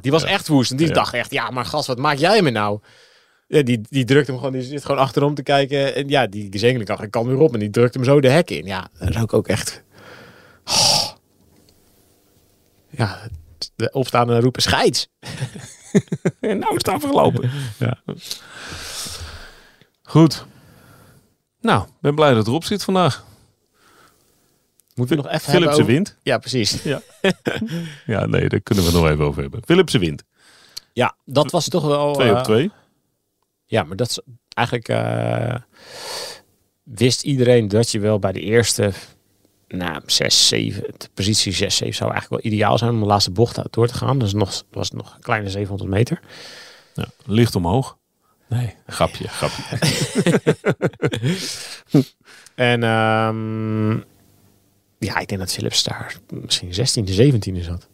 die 0.00 0.10
was 0.10 0.24
echt 0.24 0.48
woest. 0.48 0.70
En 0.70 0.76
die 0.76 0.86
Ja. 0.86 0.92
dacht 0.92 1.14
echt, 1.14 1.32
ja, 1.32 1.50
maar 1.50 1.64
gast, 1.64 1.86
wat 1.86 1.98
maak 1.98 2.16
jij 2.16 2.42
me 2.42 2.50
nou? 2.50 2.80
Ja, 3.48 3.62
die, 3.62 3.80
die 3.88 4.04
drukt 4.04 4.26
hem 4.26 4.36
gewoon, 4.36 4.52
die 4.52 4.62
zit 4.62 4.84
gewoon 4.84 5.00
achterom 5.00 5.34
te 5.34 5.42
kijken. 5.42 5.94
En 5.94 6.08
ja, 6.08 6.26
die 6.26 6.58
Zenkle 6.58 6.84
dacht, 6.84 7.02
ik 7.02 7.10
kan 7.10 7.26
weer 7.26 7.38
op. 7.38 7.54
En 7.54 7.60
die 7.60 7.70
drukt 7.70 7.94
hem 7.94 8.04
zo 8.04 8.20
de 8.20 8.28
hek 8.28 8.50
in. 8.50 8.66
Ja, 8.66 8.88
dat 8.98 9.12
zou 9.12 9.24
ik 9.24 9.32
ook 9.32 9.48
echt... 9.48 9.82
Oh. 10.64 11.08
Ja, 12.90 13.28
de 13.76 13.90
opstaande 13.92 14.40
roepen 14.40 14.62
scheids. 14.62 15.08
En 16.40 16.58
nou 16.58 16.70
is 16.76 16.82
het 16.84 16.88
afgelopen. 16.88 17.50
Ja. 17.78 18.02
Goed. 20.02 20.46
Nou, 21.60 21.82
ik 21.82 21.92
ben 22.00 22.14
blij 22.14 22.28
dat 22.28 22.38
het 22.38 22.46
erop 22.46 22.64
zit 22.64 22.84
vandaag. 22.84 23.24
Moeten 24.96 25.16
we 25.16 25.22
nog 25.22 25.32
even 25.32 25.50
Philipsen 25.50 25.52
hebben 25.52 25.72
over- 25.72 25.84
wint. 25.92 26.16
Ja, 26.22 26.38
precies. 26.38 26.82
Ja, 28.06 28.26
nee, 28.26 28.48
daar 28.48 28.60
kunnen 28.60 28.84
we 28.84 28.90
het 28.90 29.00
nog 29.00 29.10
even 29.10 29.24
over 29.24 29.42
hebben. 29.42 29.62
Philipsen 29.64 30.00
wint. 30.00 30.22
Ja, 30.92 31.16
dat 31.24 31.50
was 31.50 31.68
toch 31.68 31.84
wel... 31.86 32.12
2 32.12 32.30
eh, 32.30 32.36
op 32.38 32.44
2. 32.44 32.70
Ja, 33.64 33.82
maar 33.82 33.96
dat 33.96 34.08
is 34.08 34.20
eigenlijk 34.54 34.88
eh, 34.88 35.54
wist 36.82 37.22
iedereen 37.22 37.68
dat 37.68 37.90
je 37.90 37.98
wel 37.98 38.18
bij 38.18 38.32
de 38.32 38.40
eerste, 38.40 38.92
nou, 39.68 40.00
6, 40.06 40.48
7, 40.48 40.82
de 40.96 41.08
positie 41.14 41.52
6, 41.52 41.76
7 41.76 41.94
zou 41.94 42.10
eigenlijk 42.12 42.42
wel 42.42 42.52
ideaal 42.52 42.78
zijn 42.78 42.90
om 42.90 43.00
de 43.00 43.06
laatste 43.06 43.30
bocht 43.30 43.58
uit 43.58 43.72
door 43.72 43.86
te 43.86 43.94
gaan. 43.94 44.18
Dus 44.18 44.32
nog, 44.32 44.62
was 44.70 44.88
het 44.88 44.96
nog 44.96 45.14
een 45.14 45.20
kleine 45.20 45.50
700 45.50 45.90
meter. 45.90 46.20
Ja, 46.94 47.06
licht 47.24 47.54
omhoog. 47.54 47.96
Nee, 48.48 48.74
grapje, 48.86 49.28
grapje. 49.28 49.78
En 52.54 52.82
ehm, 52.82 53.98
ja, 55.06 55.18
ik 55.18 55.28
denk 55.28 55.40
dat 55.40 55.52
Philips 55.52 55.82
daar 55.82 56.16
misschien 56.28 56.72
16e, 56.72 57.34
17e 57.34 57.64
zat. 57.64 57.88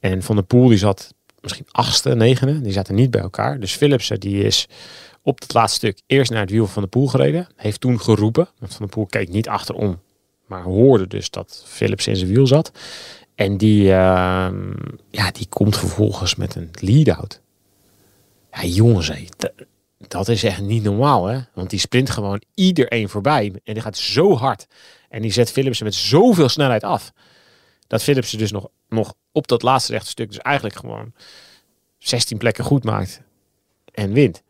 En 0.00 0.22
Van 0.22 0.36
der 0.36 0.44
Poel 0.44 0.68
die 0.68 0.78
zat 0.78 1.14
misschien 1.40 1.66
8e, 1.66 2.38
9e. 2.38 2.62
Die 2.62 2.72
zaten 2.72 2.94
niet 2.94 3.10
bij 3.10 3.20
elkaar. 3.20 3.60
Dus 3.60 3.72
Philipsen 3.72 4.20
die 4.20 4.42
is 4.42 4.68
op 5.22 5.40
het 5.40 5.54
laatste 5.54 5.76
stuk 5.76 6.00
eerst 6.06 6.30
naar 6.30 6.40
het 6.40 6.50
wiel 6.50 6.66
van 6.66 6.82
de 6.82 6.88
Poel 6.88 7.06
gereden. 7.06 7.46
Heeft 7.56 7.80
toen 7.80 8.00
geroepen. 8.00 8.48
Van 8.58 8.78
der 8.78 8.88
Poel 8.88 9.06
keek 9.06 9.28
niet 9.28 9.48
achterom. 9.48 10.00
Maar 10.46 10.62
hoorde 10.62 11.06
dus 11.06 11.30
dat 11.30 11.64
Philips 11.66 12.06
in 12.06 12.16
zijn 12.16 12.30
wiel 12.30 12.46
zat. 12.46 12.72
En 13.34 13.56
die, 13.56 13.92
ehm, 13.92 14.72
ja, 15.10 15.30
die 15.30 15.46
komt 15.48 15.76
vervolgens 15.76 16.34
met 16.34 16.54
een 16.54 16.70
lead-out. 16.80 17.40
Ja, 18.52 18.64
jongens, 18.64 19.08
hé, 19.08 19.24
dat 20.08 20.28
is 20.28 20.44
echt 20.44 20.60
niet 20.60 20.82
normaal, 20.82 21.26
hè? 21.26 21.40
Want 21.54 21.70
die 21.70 21.78
sprint 21.78 22.10
gewoon 22.10 22.42
iedereen 22.54 23.08
voorbij. 23.08 23.52
En 23.64 23.74
die 23.74 23.82
gaat 23.82 23.96
zo 23.96 24.36
hard. 24.36 24.66
En 25.14 25.22
die 25.22 25.32
zet 25.32 25.52
Philipsen 25.52 25.84
met 25.84 25.94
zoveel 25.94 26.48
snelheid 26.48 26.84
af. 26.84 27.12
Dat 27.86 28.02
Philipsen 28.02 28.38
dus 28.38 28.50
nog, 28.52 28.68
nog 28.88 29.14
op 29.32 29.46
dat 29.48 29.62
laatste 29.62 29.92
rechte 29.92 30.08
stuk 30.10 30.28
dus 30.28 30.38
eigenlijk 30.38 30.76
gewoon 30.76 31.12
16 31.98 32.38
plekken 32.38 32.64
goed 32.64 32.84
maakt. 32.84 33.20
En 33.92 34.12
wint. 34.12 34.42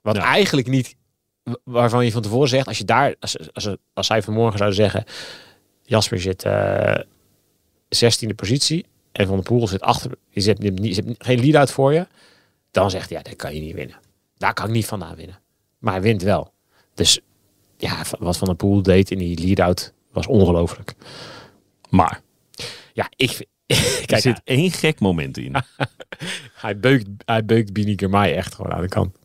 Wat 0.00 0.16
Ja. 0.16 0.22
eigenlijk 0.22 0.66
niet, 0.66 0.96
wa- 1.42 1.56
waarvan 1.64 2.04
je 2.04 2.12
van 2.12 2.22
tevoren 2.22 2.48
zegt, 2.48 2.66
als 2.66 2.78
je 2.78 2.84
daar, 2.84 3.14
als, 3.20 3.52
als, 3.52 3.68
als 3.92 4.06
zij 4.06 4.22
vanmorgen 4.22 4.58
zouden 4.58 4.78
zeggen, 4.78 5.04
Jasper 5.82 6.20
zit 6.20 6.42
eh 6.44 6.98
16e 7.88 8.34
positie 8.36 8.86
en 9.12 9.26
Van 9.26 9.34
der 9.36 9.44
Poel 9.44 9.68
zit 9.68 9.80
achter, 9.80 10.10
je 10.28 10.40
zet, 10.40 10.58
je 10.62 11.14
geen 11.18 11.40
lead-out 11.40 11.70
voor 11.70 11.92
je, 11.92 12.06
dan 12.70 12.90
zegt 12.90 13.08
hij, 13.08 13.18
ja, 13.18 13.24
dat 13.24 13.36
kan 13.36 13.54
je 13.54 13.60
niet 13.60 13.74
winnen. 13.74 13.96
Daar 14.36 14.54
kan 14.54 14.66
ik 14.66 14.72
niet 14.72 14.86
vandaan 14.86 15.16
winnen. 15.16 15.40
Maar 15.78 15.92
hij 15.92 16.02
wint 16.02 16.22
wel. 16.22 16.52
Dus 16.94 17.20
ja, 17.82 18.02
wat 18.18 18.36
Van 18.36 18.46
der 18.48 18.56
Poel 18.56 18.82
deed 18.82 19.10
in 19.10 19.18
die 19.18 19.38
lead-out 19.40 19.92
was 20.12 20.26
ongelooflijk. 20.26 20.94
Maar 21.90 22.20
Ja, 22.92 23.10
ik 23.16 23.30
vind- 23.30 23.48
er 24.00 24.06
Kijk, 24.06 24.22
zit 24.22 24.40
één 24.44 24.70
gek 24.70 25.00
moment 25.00 25.38
in. 25.38 25.54
hij 26.64 26.78
beukt, 26.78 27.06
hij 27.24 27.44
beukt 27.44 27.72
Bini 27.72 27.94
echt 27.94 28.54
gewoon 28.54 28.72
aan 28.72 28.80
de 28.82 28.88
kant. 28.88 29.16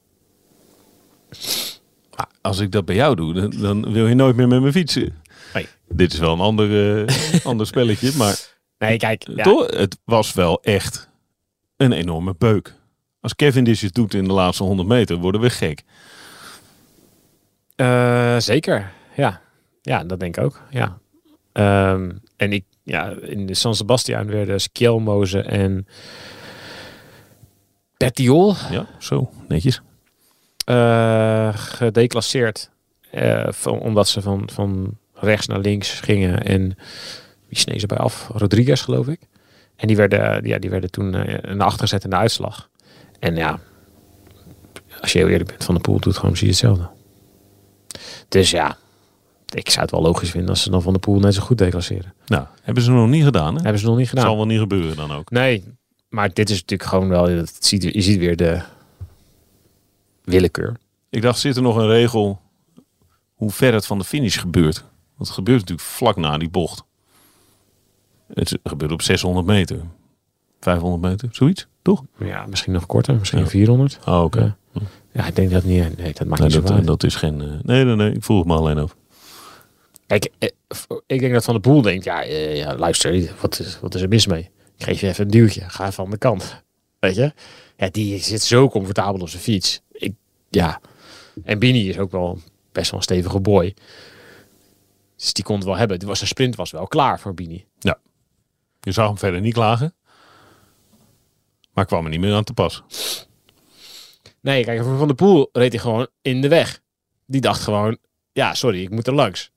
Maar 2.15 2.27
als 2.41 2.59
ik 2.59 2.71
dat 2.71 2.85
bij 2.85 2.95
jou 2.95 3.15
doe, 3.15 3.33
dan, 3.33 3.49
dan 3.61 3.91
wil 3.93 4.07
je 4.07 4.15
nooit 4.15 4.35
meer 4.35 4.47
met 4.47 4.61
me 4.61 4.71
fietsen. 4.71 5.21
Nee. 5.53 5.67
Dit 5.89 6.13
is 6.13 6.19
wel 6.19 6.33
een 6.33 6.39
ander, 6.39 7.05
eh, 7.05 7.15
ander 7.45 7.67
spelletje, 7.67 8.11
maar 8.15 8.55
Nee, 8.77 8.97
kijk, 8.97 9.27
ja, 9.35 9.43
toch, 9.43 9.71
het 9.71 9.97
was 10.03 10.33
wel 10.33 10.61
echt 10.63 11.09
een 11.77 11.91
enorme 11.91 12.35
beuk. 12.37 12.73
Als 13.19 13.35
Kevin 13.35 13.63
dit 13.63 13.81
het 13.81 13.93
doet 13.93 14.13
in 14.13 14.23
de 14.23 14.33
laatste 14.33 14.63
100 14.63 14.87
meter, 14.87 15.17
worden 15.17 15.41
we 15.41 15.49
gek. 15.49 15.83
Eh, 17.77 18.37
zeker, 18.37 18.91
ja. 19.15 19.41
Ja, 19.81 20.03
dat 20.03 20.19
denk 20.19 20.37
ik 20.37 20.43
ook, 20.43 20.61
ja. 20.69 20.97
Ehm, 21.51 22.11
en 22.35 22.53
ik, 22.53 22.63
ja, 22.83 23.13
in 23.21 23.45
de 23.45 23.53
San 23.53 23.75
Sebastian 23.75 24.27
werden 24.27 24.61
Skjelmoze 24.61 25.41
en 25.41 25.87
Petiol 27.97 28.55
Ja, 28.71 28.85
zo, 28.99 29.29
netjes. 29.47 29.81
eh, 30.65 31.49
gedeclasseerd. 31.55 32.69
eh, 33.11 33.47
van, 33.51 33.79
omdat 33.79 34.07
ze 34.07 34.21
van, 34.21 34.49
van 34.53 34.97
rechts 35.13 35.47
naar 35.47 35.59
links 35.59 35.99
gingen. 35.99 36.43
En 36.43 36.61
wie 37.47 37.57
sneed 37.57 37.79
ze 37.79 37.87
bij 37.87 37.97
af? 37.97 38.29
Rodriguez, 38.33 38.83
geloof 38.83 39.07
ik. 39.07 39.19
En 39.75 39.87
die 39.87 39.95
werden, 39.95 40.45
ja, 40.47 40.57
die 40.59 40.69
werden 40.69 40.91
toen 40.91 41.15
eh, 41.15 41.53
naar 41.53 41.67
achter 41.67 41.79
gezet 41.81 42.03
in 42.03 42.09
de 42.09 42.15
uitslag. 42.15 42.69
En 43.19 43.35
ja, 43.35 43.59
als 45.01 45.11
je 45.13 45.19
heel 45.19 45.27
eerlijk 45.27 45.49
bent, 45.49 45.63
Van 45.63 45.75
de 45.75 45.81
Poel 45.81 45.99
doet 45.99 46.15
gewoon 46.15 46.31
precies 46.31 46.49
hetzelfde. 46.49 46.89
Dus 48.27 48.51
ja, 48.51 48.77
ik 49.53 49.69
zou 49.69 49.81
het 49.81 49.91
wel 49.91 50.01
logisch 50.01 50.29
vinden 50.29 50.49
als 50.49 50.61
ze 50.61 50.69
dan 50.69 50.81
Van 50.81 50.93
de 50.93 50.99
Poel 50.99 51.19
net 51.19 51.33
zo 51.33 51.41
goed 51.41 51.57
declasseren. 51.57 52.13
Nou, 52.25 52.45
hebben 52.61 52.83
ze 52.83 52.91
nog 52.91 53.07
niet 53.09 53.23
gedaan, 53.23 53.55
hè? 53.55 53.61
Hebben 53.61 53.79
ze 53.79 53.85
nog 53.85 53.97
niet 53.97 54.09
gedaan. 54.09 54.25
Zal 54.25 54.35
wel 54.35 54.45
niet 54.45 54.59
gebeuren 54.59 54.95
dan 54.95 55.11
ook. 55.11 55.29
Nee, 55.29 55.63
maar 56.09 56.33
dit 56.33 56.49
is 56.49 56.59
natuurlijk 56.61 56.89
gewoon 56.89 57.09
wel, 57.09 57.45
ziet, 57.59 57.83
je 57.83 58.01
ziet 58.01 58.17
weer 58.17 58.35
de 58.35 58.61
willekeur. 60.23 60.77
Ik 61.09 61.21
dacht, 61.21 61.39
zit 61.39 61.55
er 61.55 61.61
nog 61.61 61.75
een 61.75 61.87
regel 61.87 62.41
hoe 63.33 63.51
ver 63.51 63.73
het 63.73 63.85
van 63.85 63.97
de 63.97 64.03
finish 64.03 64.39
gebeurt? 64.39 64.77
Want 65.15 65.27
het 65.29 65.29
gebeurt 65.29 65.59
natuurlijk 65.59 65.87
vlak 65.87 66.15
na 66.15 66.37
die 66.37 66.49
bocht. 66.49 66.83
Het 68.33 68.57
gebeurt 68.63 68.91
op 68.91 69.01
600 69.01 69.45
meter. 69.45 69.79
500 70.59 71.01
meter, 71.01 71.29
zoiets, 71.31 71.67
toch? 71.81 72.03
Ja, 72.19 72.45
misschien 72.45 72.73
nog 72.73 72.85
korter, 72.85 73.15
misschien 73.15 73.39
Ja. 73.39 73.47
400. 73.47 73.99
Oh, 74.05 74.23
oké. 74.23 74.55
Ja. 74.71 74.81
Ja, 75.17 75.25
ik 75.27 75.35
denk 75.35 75.51
dat 75.51 75.63
niet. 75.63 75.97
Nee, 75.97 76.13
dat 76.13 76.27
maakt 76.27 76.41
Nee, 76.41 76.49
niet 76.49 76.59
dat, 76.59 76.67
zo 76.67 76.73
uit. 76.73 76.85
dat 76.87 77.03
is 77.03 77.15
geen... 77.15 77.41
eh, 77.41 77.47
nee, 77.61 77.83
nee, 77.83 77.95
nee, 77.95 78.11
ik 78.11 78.23
vroeg 78.23 78.45
me 78.45 78.53
alleen 78.55 78.77
af. 78.77 78.95
Kijk, 80.07 80.29
eh, 80.39 80.49
ik 81.07 81.19
denk 81.19 81.33
dat 81.33 81.43
Van 81.43 81.53
de 81.53 81.59
Poel 81.59 81.81
denkt, 81.81 82.03
ja, 82.03 82.23
eh, 82.23 82.57
ja 82.57 82.75
luister, 82.75 83.33
wat 83.41 83.59
is, 83.59 83.79
wat 83.79 83.95
is 83.95 84.01
er 84.01 84.07
mis 84.07 84.27
mee? 84.27 84.49
Ik 84.77 84.83
geef 84.83 84.99
je 85.01 85.07
even 85.07 85.25
een 85.25 85.31
duwtje, 85.31 85.69
ga 85.69 85.87
even 85.87 86.03
aan 86.03 86.09
de 86.09 86.17
kant. 86.17 86.63
Weet 86.99 87.15
je? 87.15 87.33
Ja, 87.77 87.89
die 87.91 88.19
zit 88.19 88.41
zo 88.41 88.69
comfortabel 88.69 89.21
op 89.21 89.29
zijn 89.29 89.41
fiets. 89.41 89.81
Ik, 89.91 90.13
ja, 90.49 90.79
En 91.43 91.59
Bini 91.59 91.89
is 91.89 91.97
ook 91.97 92.11
wel 92.11 92.39
best 92.71 92.89
wel 92.91 92.99
een 92.99 93.05
stevige 93.05 93.39
boy. 93.39 93.75
Dus 95.15 95.33
die 95.33 95.43
kon 95.43 95.55
het 95.55 95.65
wel 95.65 95.77
hebben. 95.77 96.05
Was, 96.05 96.17
zijn 96.17 96.29
sprint 96.29 96.55
was 96.55 96.71
wel 96.71 96.87
klaar 96.87 97.19
voor 97.19 97.33
Bini. 97.33 97.65
Je 98.79 98.91
zag 98.91 99.07
hem 99.07 99.17
verder 99.17 99.41
niet 99.41 99.53
klagen. 99.53 99.95
Maar 101.73 101.85
kwam 101.85 102.03
er 102.03 102.09
niet 102.09 102.19
meer 102.19 102.33
aan 102.33 102.43
te 102.43 102.53
pas. 102.53 102.83
Nee, 104.47 104.63
kijk, 104.63 104.83
Van 104.83 105.07
der 105.07 105.15
Poel 105.15 105.49
reed 105.51 105.71
hij 105.71 105.81
gewoon 105.81 106.07
in 106.21 106.41
de 106.41 106.47
weg. 106.47 106.81
Die 107.25 107.41
dacht 107.41 107.61
gewoon, 107.61 107.97
ja, 108.31 108.53
sorry, 108.53 108.81
ik 108.81 108.89
moet 108.89 109.07
er 109.07 109.13
langs. 109.13 109.51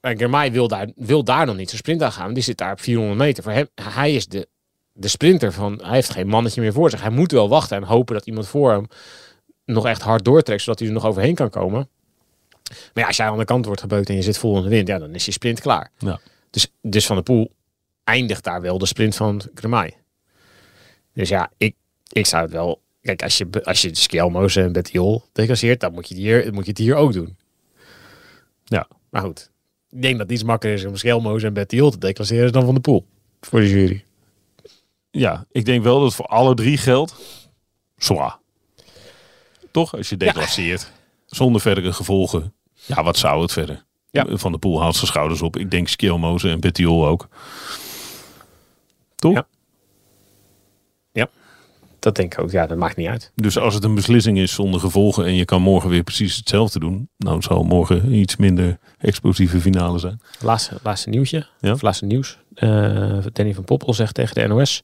En 0.00 0.18
Germay 0.18 0.52
wil 0.52 0.68
daar, 0.68 0.88
wil 0.96 1.24
daar 1.24 1.46
nog 1.46 1.56
niet 1.56 1.68
zijn 1.68 1.80
sprint 1.80 2.02
aan 2.02 2.12
gaan. 2.12 2.34
Die 2.34 2.42
zit 2.42 2.58
daar 2.58 2.72
op 2.72 2.80
400 2.80 3.18
meter. 3.18 3.42
Voor 3.42 3.52
hem, 3.52 3.68
hij 3.74 4.14
is 4.14 4.26
de, 4.26 4.48
de 4.92 5.08
sprinter 5.08 5.52
van, 5.52 5.80
hij 5.82 5.94
heeft 5.94 6.10
geen 6.10 6.26
mannetje 6.26 6.60
meer 6.60 6.72
voor 6.72 6.90
zich. 6.90 7.00
Hij 7.00 7.10
moet 7.10 7.32
wel 7.32 7.48
wachten 7.48 7.76
en 7.76 7.82
hopen 7.82 8.14
dat 8.14 8.26
iemand 8.26 8.48
voor 8.48 8.70
hem 8.70 8.86
nog 9.64 9.86
echt 9.86 10.02
hard 10.02 10.24
doortrekt, 10.24 10.62
zodat 10.62 10.78
hij 10.78 10.88
er 10.88 10.94
nog 10.94 11.06
overheen 11.06 11.34
kan 11.34 11.50
komen. 11.50 11.88
Maar 12.68 12.90
ja, 13.02 13.06
als 13.06 13.16
jij 13.16 13.26
aan 13.26 13.38
de 13.38 13.44
kant 13.44 13.64
wordt 13.64 13.80
gebeukt 13.80 14.08
en 14.08 14.14
je 14.14 14.22
zit 14.22 14.38
vol 14.38 14.56
in 14.56 14.62
de 14.62 14.68
wind, 14.68 14.88
ja, 14.88 14.98
dan 14.98 15.14
is 15.14 15.24
je 15.24 15.32
sprint 15.32 15.60
klaar. 15.60 15.90
Ja. 15.98 16.20
Dus, 16.50 16.72
dus 16.82 17.06
Van 17.06 17.16
der 17.16 17.24
Poel 17.24 17.52
eindigt 18.04 18.44
daar 18.44 18.60
wel 18.60 18.78
de 18.78 18.86
sprint 18.86 19.16
van 19.16 19.42
Germay. 19.54 19.96
Dus 21.12 21.28
ja, 21.28 21.50
ik, 21.56 21.74
ik 22.08 22.26
zou 22.26 22.42
het 22.42 22.52
wel... 22.52 22.80
Kijk, 23.02 23.22
als 23.22 23.38
je, 23.38 23.64
als 23.64 23.82
je 23.82 23.94
Skelmos 23.94 24.56
en 24.56 24.72
Bettiol 24.72 25.24
declasseert, 25.32 25.80
dan 25.80 25.92
moet 25.92 26.08
je, 26.08 26.14
het 26.14 26.22
hier, 26.22 26.52
moet 26.52 26.64
je 26.64 26.70
het 26.70 26.78
hier 26.78 26.94
ook 26.94 27.12
doen. 27.12 27.36
Ja. 28.64 28.88
Maar 29.10 29.22
goed, 29.22 29.50
ik 29.90 30.02
denk 30.02 30.12
dat 30.12 30.22
het 30.22 30.32
iets 30.32 30.42
makkelijker 30.42 30.84
is 30.84 30.90
om 30.90 30.96
Skelmos 30.96 31.42
en 31.42 31.52
Bettiol 31.52 31.90
te 31.90 31.98
declasseren 31.98 32.52
dan 32.52 32.64
Van 32.64 32.72
der 32.72 32.82
Poel. 32.82 33.06
Voor 33.40 33.60
de 33.60 33.68
jury. 33.68 34.04
Ja, 35.10 35.46
ik 35.52 35.64
denk 35.64 35.82
wel 35.82 35.94
dat 35.94 36.04
het 36.04 36.14
voor 36.14 36.26
alle 36.26 36.54
drie 36.54 36.76
geldt. 36.76 37.14
Zwaar. 37.96 38.38
Toch? 39.70 39.96
Als 39.96 40.08
je 40.08 40.16
declasseert. 40.16 40.92
Zonder 41.26 41.60
verdere 41.60 41.92
gevolgen. 41.92 42.54
Ja, 42.86 43.02
wat 43.02 43.16
zou 43.16 43.42
het 43.42 43.52
verder? 43.52 43.84
Ja. 44.10 44.26
Van 44.28 44.52
de 44.52 44.58
Poel 44.58 44.80
haalt 44.80 44.94
zijn 44.94 45.06
schouders 45.06 45.42
op. 45.42 45.56
Ik 45.56 45.70
denk 45.70 45.88
Skilmoze 45.88 46.48
en 46.48 46.60
Bettiol 46.60 47.06
ook. 47.06 47.28
Toch? 49.14 49.32
Ja. 49.32 49.46
Dat 52.00 52.16
denk 52.16 52.32
ik 52.32 52.40
ook. 52.40 52.50
Ja, 52.50 52.66
dat 52.66 52.78
maakt 52.78 52.96
niet 52.96 53.08
uit. 53.08 53.32
Dus 53.34 53.58
als 53.58 53.74
het 53.74 53.84
een 53.84 53.94
beslissing 53.94 54.38
is 54.38 54.52
zonder 54.52 54.80
gevolgen 54.80 55.24
en 55.24 55.34
je 55.34 55.44
kan 55.44 55.62
morgen 55.62 55.90
weer 55.90 56.02
precies 56.02 56.36
hetzelfde 56.36 56.78
doen. 56.78 57.08
Nou, 57.18 57.42
zal 57.42 57.62
morgen 57.62 58.12
iets 58.12 58.36
minder 58.36 58.78
explosieve 58.98 59.60
finale 59.60 59.98
zijn. 59.98 60.20
Laatste, 60.40 60.78
laatste 60.82 61.08
nieuwtje. 61.08 61.46
Ja. 61.60 61.72
Of 61.72 61.82
laatste 61.82 62.04
nieuws. 62.04 62.38
Eh, 62.54 63.18
Danny 63.32 63.54
van 63.54 63.64
Poppel 63.64 63.94
zegt 63.94 64.14
tegen 64.14 64.34
de 64.34 64.46
NOS 64.46 64.82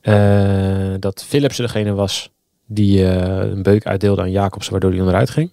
eh, 0.00 0.94
dat 0.98 1.24
Philipsen 1.24 1.64
degene 1.64 1.92
was 1.92 2.30
die 2.66 3.08
eh, 3.08 3.50
een 3.50 3.62
beuk 3.62 3.86
uitdeelde 3.86 4.22
aan 4.22 4.30
Jacobsen, 4.30 4.72
waardoor 4.72 4.90
hij 4.90 4.98
onderuit 4.98 5.30
ging. 5.30 5.50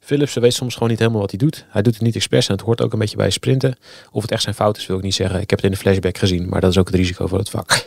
Philipsen 0.00 0.42
weet 0.42 0.54
soms 0.54 0.74
gewoon 0.74 0.88
niet 0.88 0.98
helemaal 0.98 1.20
wat 1.20 1.30
hij 1.30 1.38
doet. 1.38 1.66
Hij 1.68 1.82
doet 1.82 1.94
het 1.94 2.02
niet 2.02 2.14
expres 2.14 2.48
en 2.48 2.54
het 2.54 2.62
hoort 2.62 2.82
ook 2.82 2.92
een 2.92 2.98
beetje 2.98 3.16
bij 3.16 3.30
sprinten. 3.30 3.76
Of 4.10 4.22
het 4.22 4.30
echt 4.30 4.42
zijn 4.42 4.54
fout 4.54 4.76
is, 4.76 4.86
wil 4.86 4.96
ik 4.96 5.02
niet 5.02 5.14
zeggen. 5.14 5.40
Ik 5.40 5.50
heb 5.50 5.58
het 5.58 5.68
in 5.68 5.74
de 5.74 5.80
flashback 5.80 6.18
gezien, 6.18 6.48
maar 6.48 6.60
dat 6.60 6.70
is 6.70 6.78
ook 6.78 6.86
het 6.86 6.96
risico 6.96 7.26
voor 7.26 7.38
het 7.38 7.50
vak. 7.50 7.84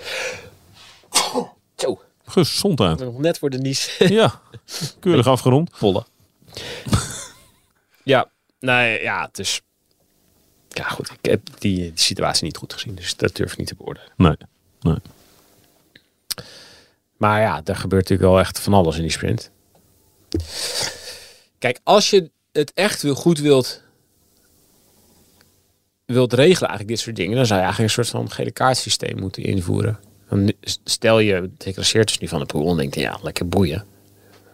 Zo, 1.81 2.01
Gezondheid. 2.25 2.99
nog 2.99 3.17
net 3.17 3.37
voor 3.37 3.49
de 3.49 3.57
nies. 3.57 3.97
Ja, 3.99 4.41
keurig 4.99 5.27
afgerond. 5.27 5.69
volle. 5.73 6.05
ja, 8.03 8.29
nee, 8.59 9.01
ja, 9.01 9.25
het 9.25 9.39
is... 9.39 9.61
Ja, 10.69 10.83
goed. 10.83 11.11
Ik 11.21 11.31
heb 11.31 11.41
die, 11.59 11.75
die 11.77 11.91
situatie 11.95 12.43
niet 12.43 12.57
goed 12.57 12.73
gezien, 12.73 12.95
dus 12.95 13.15
dat 13.15 13.35
durf 13.35 13.51
ik 13.51 13.57
niet 13.57 13.67
te 13.67 13.75
beoordelen. 13.75 14.11
Nee, 14.15 14.35
nee. 14.81 14.97
Maar 17.17 17.41
ja, 17.41 17.61
er 17.63 17.75
gebeurt 17.75 18.01
natuurlijk 18.01 18.29
wel 18.29 18.39
echt 18.39 18.59
van 18.59 18.73
alles 18.73 18.95
in 18.95 19.01
die 19.01 19.11
sprint. 19.11 19.51
Kijk, 21.59 21.79
als 21.83 22.09
je 22.09 22.31
het 22.51 22.71
echt 22.73 23.01
wil, 23.01 23.15
goed 23.15 23.39
wilt, 23.39 23.81
wilt 26.05 26.33
regelen, 26.33 26.69
eigenlijk 26.69 26.87
dit 26.87 26.99
soort 26.99 27.15
dingen, 27.15 27.35
dan 27.35 27.45
zou 27.45 27.59
je 27.59 27.65
eigenlijk 27.65 27.97
een 27.97 28.03
soort 28.03 28.15
van 28.17 28.31
gele 28.31 28.51
kaartsysteem 28.51 29.19
moeten 29.19 29.43
invoeren. 29.43 29.99
Dan 30.31 30.53
Stel 30.83 31.19
je 31.19 31.49
declasseert 31.57 32.07
dus 32.07 32.17
nu 32.17 32.27
van 32.27 32.39
de 32.39 32.45
pool 32.45 32.69
en 32.71 32.77
denkt, 32.77 32.95
ja, 32.95 33.19
lekker 33.21 33.47
boeien. 33.47 33.85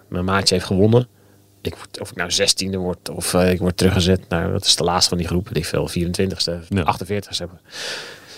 Mijn 0.09 0.25
maatje 0.25 0.53
heeft 0.53 0.67
gewonnen. 0.67 1.07
Ik, 1.61 1.75
word- 1.75 1.99
of 1.99 2.09
ik 2.11 2.15
nou 2.15 2.31
16e 2.31 2.77
word 2.77 3.09
of 3.09 3.33
eh, 3.33 3.51
ik 3.51 3.59
word 3.59 3.77
teruggezet 3.77 4.29
naar, 4.29 4.51
wat 4.51 4.65
is 4.65 4.75
de 4.75 4.83
laatste 4.83 5.09
van 5.09 5.17
die 5.17 5.27
groep, 5.27 5.49
ik 5.49 5.65
veel, 5.65 5.89
24ste, 5.89 6.67
Ja. 6.69 6.97
48ste. 6.99 7.45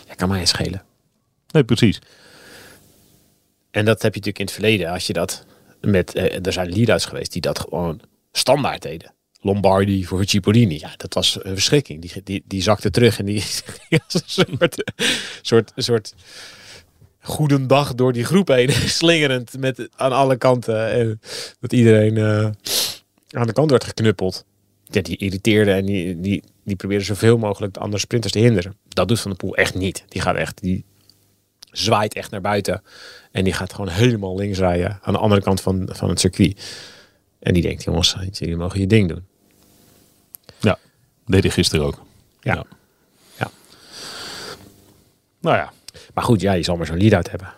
Ja, 0.07 0.13
kan 0.15 0.29
mij 0.29 0.39
het 0.39 0.47
schelen. 0.47 0.83
Nee, 1.51 1.63
precies. 1.63 1.99
En 3.71 3.85
dat 3.85 4.01
heb 4.01 4.13
je 4.13 4.19
natuurlijk 4.19 4.39
in 4.39 4.45
het 4.45 4.53
verleden, 4.53 4.89
als 4.89 5.07
je 5.07 5.13
dat 5.13 5.45
met, 5.81 6.13
eh, 6.15 6.45
er 6.45 6.53
zijn 6.53 6.69
lead-outs 6.73 7.05
geweest 7.05 7.31
die 7.31 7.41
dat 7.41 7.59
gewoon 7.59 8.01
standaard 8.31 8.81
deden. 8.81 9.13
Lombardi 9.41 10.05
voor 10.05 10.25
Cipollini, 10.25 10.79
ja, 10.79 10.93
dat 10.97 11.13
was 11.13 11.37
een 11.41 11.53
verschrikking. 11.53 12.01
Die, 12.01 12.23
die, 12.23 12.43
die 12.47 12.61
zakte 12.61 12.89
terug 12.89 13.19
en 13.19 13.25
die 13.25 13.43
een 13.89 13.99
soort, 14.25 14.83
soort, 15.41 15.71
soort 15.75 16.13
goedendag 17.29 17.95
door 17.95 18.13
die 18.13 18.23
groep 18.23 18.47
heen, 18.47 18.71
slingerend 19.01 19.57
met 19.57 19.89
aan 19.95 20.11
alle 20.11 20.37
kanten. 20.37 20.91
En 20.91 21.19
dat 21.59 21.73
iedereen 21.73 22.17
eh, 22.17 22.49
aan 23.29 23.47
de 23.47 23.53
kant 23.53 23.69
werd 23.69 23.83
geknuppeld. 23.83 24.45
Ja, 24.83 25.01
die 25.01 25.17
irriteerde 25.17 25.71
en 25.71 25.85
die, 25.85 26.19
die, 26.19 26.43
die 26.63 26.75
probeerde 26.75 27.03
zoveel 27.03 27.37
mogelijk 27.37 27.73
de 27.73 27.79
andere 27.79 28.01
sprinters 28.01 28.33
te 28.33 28.39
hinderen. 28.39 28.75
Dat 28.87 29.07
doet 29.07 29.19
Van 29.19 29.31
de 29.31 29.37
Poel 29.37 29.55
echt 29.55 29.75
niet. 29.75 30.03
Die 30.07 30.21
gaat 30.21 30.35
echt, 30.35 30.61
die 30.61 30.85
zwaait 31.71 32.13
echt 32.13 32.31
naar 32.31 32.41
buiten. 32.41 32.83
En 33.31 33.43
die 33.43 33.53
gaat 33.53 33.73
gewoon 33.73 33.89
helemaal 33.89 34.35
links 34.35 34.59
rijden 34.59 34.99
aan 35.01 35.13
de 35.13 35.19
andere 35.19 35.41
kant 35.41 35.61
van, 35.61 35.89
van 35.91 36.09
het 36.09 36.19
circuit. 36.19 36.77
En 37.39 37.53
die 37.53 37.63
denkt, 37.63 37.83
jongens, 37.83 38.15
jullie 38.31 38.55
mogen 38.55 38.79
je 38.79 38.87
ding 38.87 39.07
doen. 39.07 39.25
Ja, 40.59 40.77
deed 41.25 41.43
hij 41.43 41.51
gisteren 41.51 41.85
ook. 41.85 42.01
Ja. 42.41 42.53
Ja. 42.53 42.65
Ja. 43.37 43.51
Nou 45.39 45.55
ja, 45.55 45.73
Maar 46.19 46.27
goed, 46.27 46.41
ja, 46.41 46.53
je 46.53 46.63
zal 46.63 46.75
maar 46.77 46.85
zo'n 46.85 46.97
lead-out 46.97 47.29
hebben. 47.29 47.53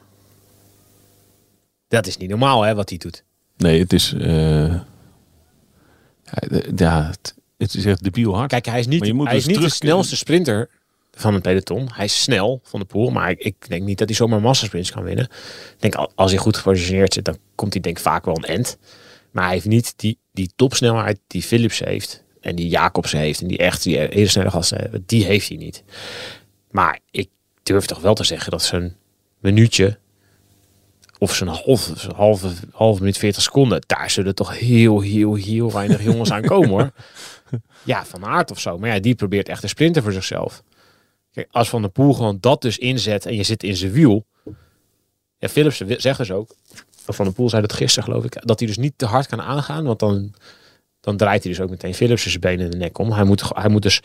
Dat 1.88 2.08
is 2.08 2.18
niet 2.18 2.30
normaal, 2.30 2.62
hè, 2.62 2.76
wat 2.76 2.90
hij 2.90 2.98
doet. 2.98 3.24
nee, 3.58 3.80
het 3.80 3.94
is... 3.94 4.14
eh, 4.14 4.68
ja, 6.24 6.48
de- 6.48 6.72
ja, 6.76 7.06
het, 7.08 7.36
het 7.58 7.74
is 7.74 7.86
echt 7.86 8.04
debiel 8.04 8.36
hard. 8.36 8.50
Kijk, 8.50 8.66
hij 8.66 8.80
is 8.80 8.88
niet, 8.88 9.00
hij 9.28 9.38
is 9.38 9.44
dus 9.44 9.54
niet 9.54 9.64
de 9.64 9.70
snelste 9.76 10.16
sprinter 10.16 10.70
van 11.12 11.34
het 11.34 11.44
peloton. 11.44 11.90
Hij 11.94 12.06
is 12.06 12.22
snel 12.22 12.60
van 12.64 12.80
de 12.80 12.86
pool, 12.86 13.10
maar 13.10 13.32
ik, 13.32 13.40
ik 13.40 13.56
denk 13.70 13.84
niet 13.84 13.98
dat 13.98 14.08
hij 14.08 14.18
zomaar 14.18 14.42
massasprints 14.42 14.92
kan 14.92 15.04
winnen. 15.04 15.26
Ik 15.26 15.76
denk, 15.80 15.96
al- 15.96 16.12
als 16.16 16.32
hij 16.32 16.40
goed 16.40 16.58
gepositioneerd 16.58 17.14
zit, 17.14 17.26
dan 17.26 17.38
komt 17.56 17.74
hij 17.74 17.82
denk 17.82 17.98
ik 17.98 18.04
vaak 18.04 18.26
wel 18.26 18.38
een 18.38 18.44
end. 18.56 18.78
Maar 19.32 19.44
hij 19.44 19.54
heeft 19.54 19.66
niet 19.68 19.94
die, 19.96 20.18
die 20.32 20.52
topsnelheid 20.56 21.20
die 21.28 21.42
Philips 21.44 21.80
heeft 21.80 22.24
en 22.42 22.56
die 22.56 22.68
Jacobsen 22.70 23.20
heeft 23.20 23.42
en 23.42 23.48
die 23.48 23.58
echt 23.58 23.84
die 23.84 23.98
hele 23.98 24.28
snelle 24.28 24.50
gasten 24.52 24.78
hebben, 24.82 25.04
die 25.06 25.26
heeft 25.26 25.48
hij 25.48 25.58
niet. 25.58 25.84
Maar 26.72 27.00
ik 27.12 27.30
durf 27.64 27.86
toch 27.86 28.00
wel 28.00 28.14
te 28.14 28.24
zeggen 28.24 28.52
dat 28.52 28.64
zijn 28.64 28.96
minuutje 29.40 29.98
of 31.22 31.36
zijn 31.36 31.50
halve, 31.50 31.94
halve, 32.16 32.48
halve 32.72 33.00
minuut 33.00 33.18
40 33.18 33.42
seconden, 33.44 33.82
daar 33.88 34.10
zullen 34.10 34.36
toch 34.36 34.60
heel, 34.60 35.02
heel, 35.02 35.34
heel 35.34 35.72
weinig 35.72 36.04
jongens 36.04 36.32
aan 36.32 36.42
komen 36.42 36.70
hoor. 36.70 36.92
Ja, 37.84 38.06
van 38.06 38.26
aard 38.26 38.52
of 38.52 38.60
zo. 38.60 38.78
Maar 38.78 38.90
ja, 38.90 39.00
die 39.00 39.16
probeert 39.16 39.50
echt 39.50 39.62
te 39.62 39.68
sprinten 39.68 40.04
voor 40.04 40.12
zichzelf. 40.12 40.64
Kijk, 41.32 41.48
als 41.52 41.70
Van 41.70 41.82
der 41.82 41.92
Poel 41.92 42.14
gewoon 42.14 42.38
dat 42.40 42.62
dus 42.62 42.78
inzet 42.78 43.26
en 43.26 43.36
je 43.36 43.44
zit 43.44 43.64
in 43.64 43.76
zijn 43.76 43.92
wiel. 43.92 44.26
Ja, 45.38 45.50
Philips 45.50 45.78
zegt 45.78 46.18
dus 46.18 46.32
ook, 46.32 46.56
Van 47.06 47.26
der 47.26 47.34
Poel 47.34 47.50
zei 47.50 47.62
dat 47.62 47.74
gisteren 47.74 48.04
geloof 48.10 48.24
ik, 48.24 48.48
dat 48.48 48.60
hij 48.60 48.68
dus 48.68 48.78
niet 48.78 48.94
te 48.96 49.06
hard 49.06 49.28
kan 49.28 49.42
aangaan. 49.42 49.84
Want 49.84 50.00
dan, 50.00 50.34
dan 51.00 51.18
draait 51.18 51.44
hij 51.44 51.52
dus 51.52 51.62
ook 51.62 51.70
meteen 51.70 51.94
Philips 51.94 52.22
zijn 52.22 52.40
benen 52.40 52.66
in 52.66 52.72
de 52.72 52.78
nek 52.78 52.98
om. 52.98 53.12
Hij 53.12 53.24
moet, 53.24 53.44
hij 53.54 53.70
moet 53.70 53.82
dus 53.82 54.02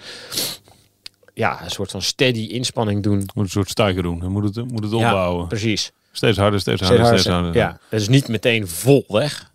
ja, 1.36 1.64
een 1.64 1.70
soort 1.70 1.90
van 1.90 2.02
steady 2.02 2.40
inspanning 2.40 3.02
doen. 3.02 3.18
Moet 3.34 3.44
een 3.44 3.50
soort 3.50 3.70
stijger 3.70 4.02
doen. 4.02 4.20
Hij 4.20 4.28
moet 4.28 4.56
het, 4.56 4.70
moet 4.70 4.84
het 4.84 4.92
opbouwen. 4.92 5.40
Ja, 5.40 5.46
precies. 5.46 5.92
Steeds 6.12 6.38
harder, 6.38 6.60
steeds 6.60 6.84
Steeds 6.84 7.00
harder, 7.00 7.06
harder 7.06 7.20
steeds 7.20 7.36
harder. 7.36 8.10
Ja, 8.10 8.12
niet 8.12 8.28
meteen 8.28 8.68
vol 8.68 9.04
weg. 9.08 9.52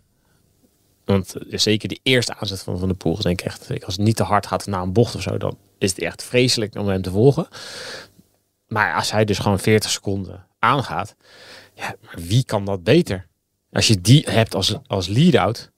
Want 1.04 1.34
eh, 1.36 1.58
zeker 1.58 1.88
de 1.88 1.98
eerste 2.02 2.34
aanzet 2.34 2.62
van 2.62 2.78
Van 2.78 2.88
de 2.88 2.94
Poel, 2.94 3.16
denk 3.16 3.40
ik 3.40 3.46
echt, 3.46 3.84
als 3.84 3.96
het 3.96 4.04
niet 4.04 4.16
te 4.16 4.22
hard 4.22 4.46
gaat 4.46 4.66
na 4.66 4.82
een 4.82 4.92
bocht 4.92 5.14
of 5.14 5.22
zo, 5.22 5.38
dan 5.38 5.58
is 5.78 5.90
het 5.90 6.00
echt 6.00 6.22
vreselijk 6.22 6.74
om 6.74 6.88
hem 6.88 7.02
te 7.02 7.10
volgen. 7.10 7.48
Maar 8.66 8.94
als 8.94 9.10
hij 9.10 9.24
dus 9.24 9.38
gewoon 9.38 9.58
40 9.58 9.90
seconden 9.90 10.46
aangaat, 10.58 11.16
ja, 11.74 11.94
maar 12.02 12.16
wie 12.18 12.44
kan 12.44 12.64
dat 12.64 12.84
beter? 12.84 13.26
Als 13.72 13.86
je 13.86 14.00
die 14.00 14.26
hebt 14.30 14.54
als, 14.54 14.76
als 14.86 15.06
lead-out. 15.06 15.70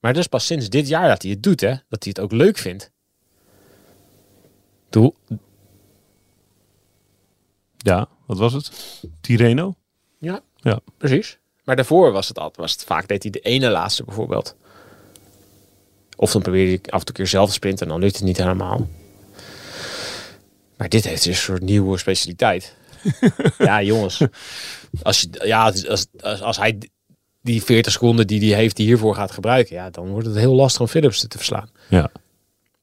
Maar 0.00 0.12
dat 0.12 0.22
is 0.22 0.28
pas 0.28 0.46
sinds 0.46 0.68
dit 0.68 0.88
jaar 0.88 1.08
dat 1.08 1.22
hij 1.22 1.30
het 1.30 1.42
doet, 1.42 1.60
hè? 1.60 1.74
Dat 1.88 2.04
hij 2.04 2.12
het 2.14 2.20
ook 2.20 2.32
leuk 2.32 2.58
vindt. 2.58 2.94
Doe, 4.90 5.12
Ja, 7.76 8.08
wat 8.26 8.38
was 8.38 8.52
het? 8.52 8.70
Tireno? 9.20 9.74
Ja, 10.18 10.40
Ja. 10.56 10.80
precies. 10.98 11.38
Maar 11.64 11.76
daarvoor 11.76 12.12
was 12.12 12.28
het 12.28 12.38
altijd, 12.38 12.56
was 12.56 12.72
het 12.72 12.84
vaak 12.84 13.08
deed 13.08 13.22
hij 13.22 13.32
de 13.32 13.40
ene 13.40 13.70
laatste 13.70 14.04
bijvoorbeeld. 14.04 14.54
Of 16.16 16.32
dan 16.32 16.42
probeerde 16.42 16.72
ik 16.72 16.88
af 16.88 16.98
en 17.00 17.06
toe 17.06 17.14
keer 17.14 17.26
zelf 17.26 17.48
te 17.48 17.54
sprinten 17.54 17.86
en 17.86 17.92
dan 17.92 18.00
lukt 18.00 18.14
het 18.16 18.24
niet 18.24 18.36
helemaal. 18.36 18.88
Maar 20.76 20.88
dit 20.88 21.04
heeft 21.04 21.24
dus 21.24 21.36
een 21.36 21.42
soort 21.42 21.62
nieuwe 21.62 21.98
specialiteit. 21.98 22.74
ja, 23.58 23.82
jongens. 23.82 24.20
Als, 25.02 25.20
je, 25.20 25.28
ja, 25.46 25.64
als, 25.64 26.06
als, 26.20 26.40
als 26.42 26.56
hij 26.56 26.78
die 27.40 27.62
40 27.62 27.92
seconden 27.92 28.26
die 28.26 28.50
hij 28.50 28.58
heeft 28.58 28.76
die 28.76 28.86
hiervoor 28.86 29.14
gaat 29.14 29.30
gebruiken, 29.30 29.74
ja, 29.76 29.90
dan 29.90 30.08
wordt 30.08 30.26
het 30.26 30.36
heel 30.36 30.54
lastig 30.54 30.80
om 30.80 30.88
Philips 30.88 31.26
te 31.28 31.36
verslaan. 31.36 31.70
Ja. 31.88 32.10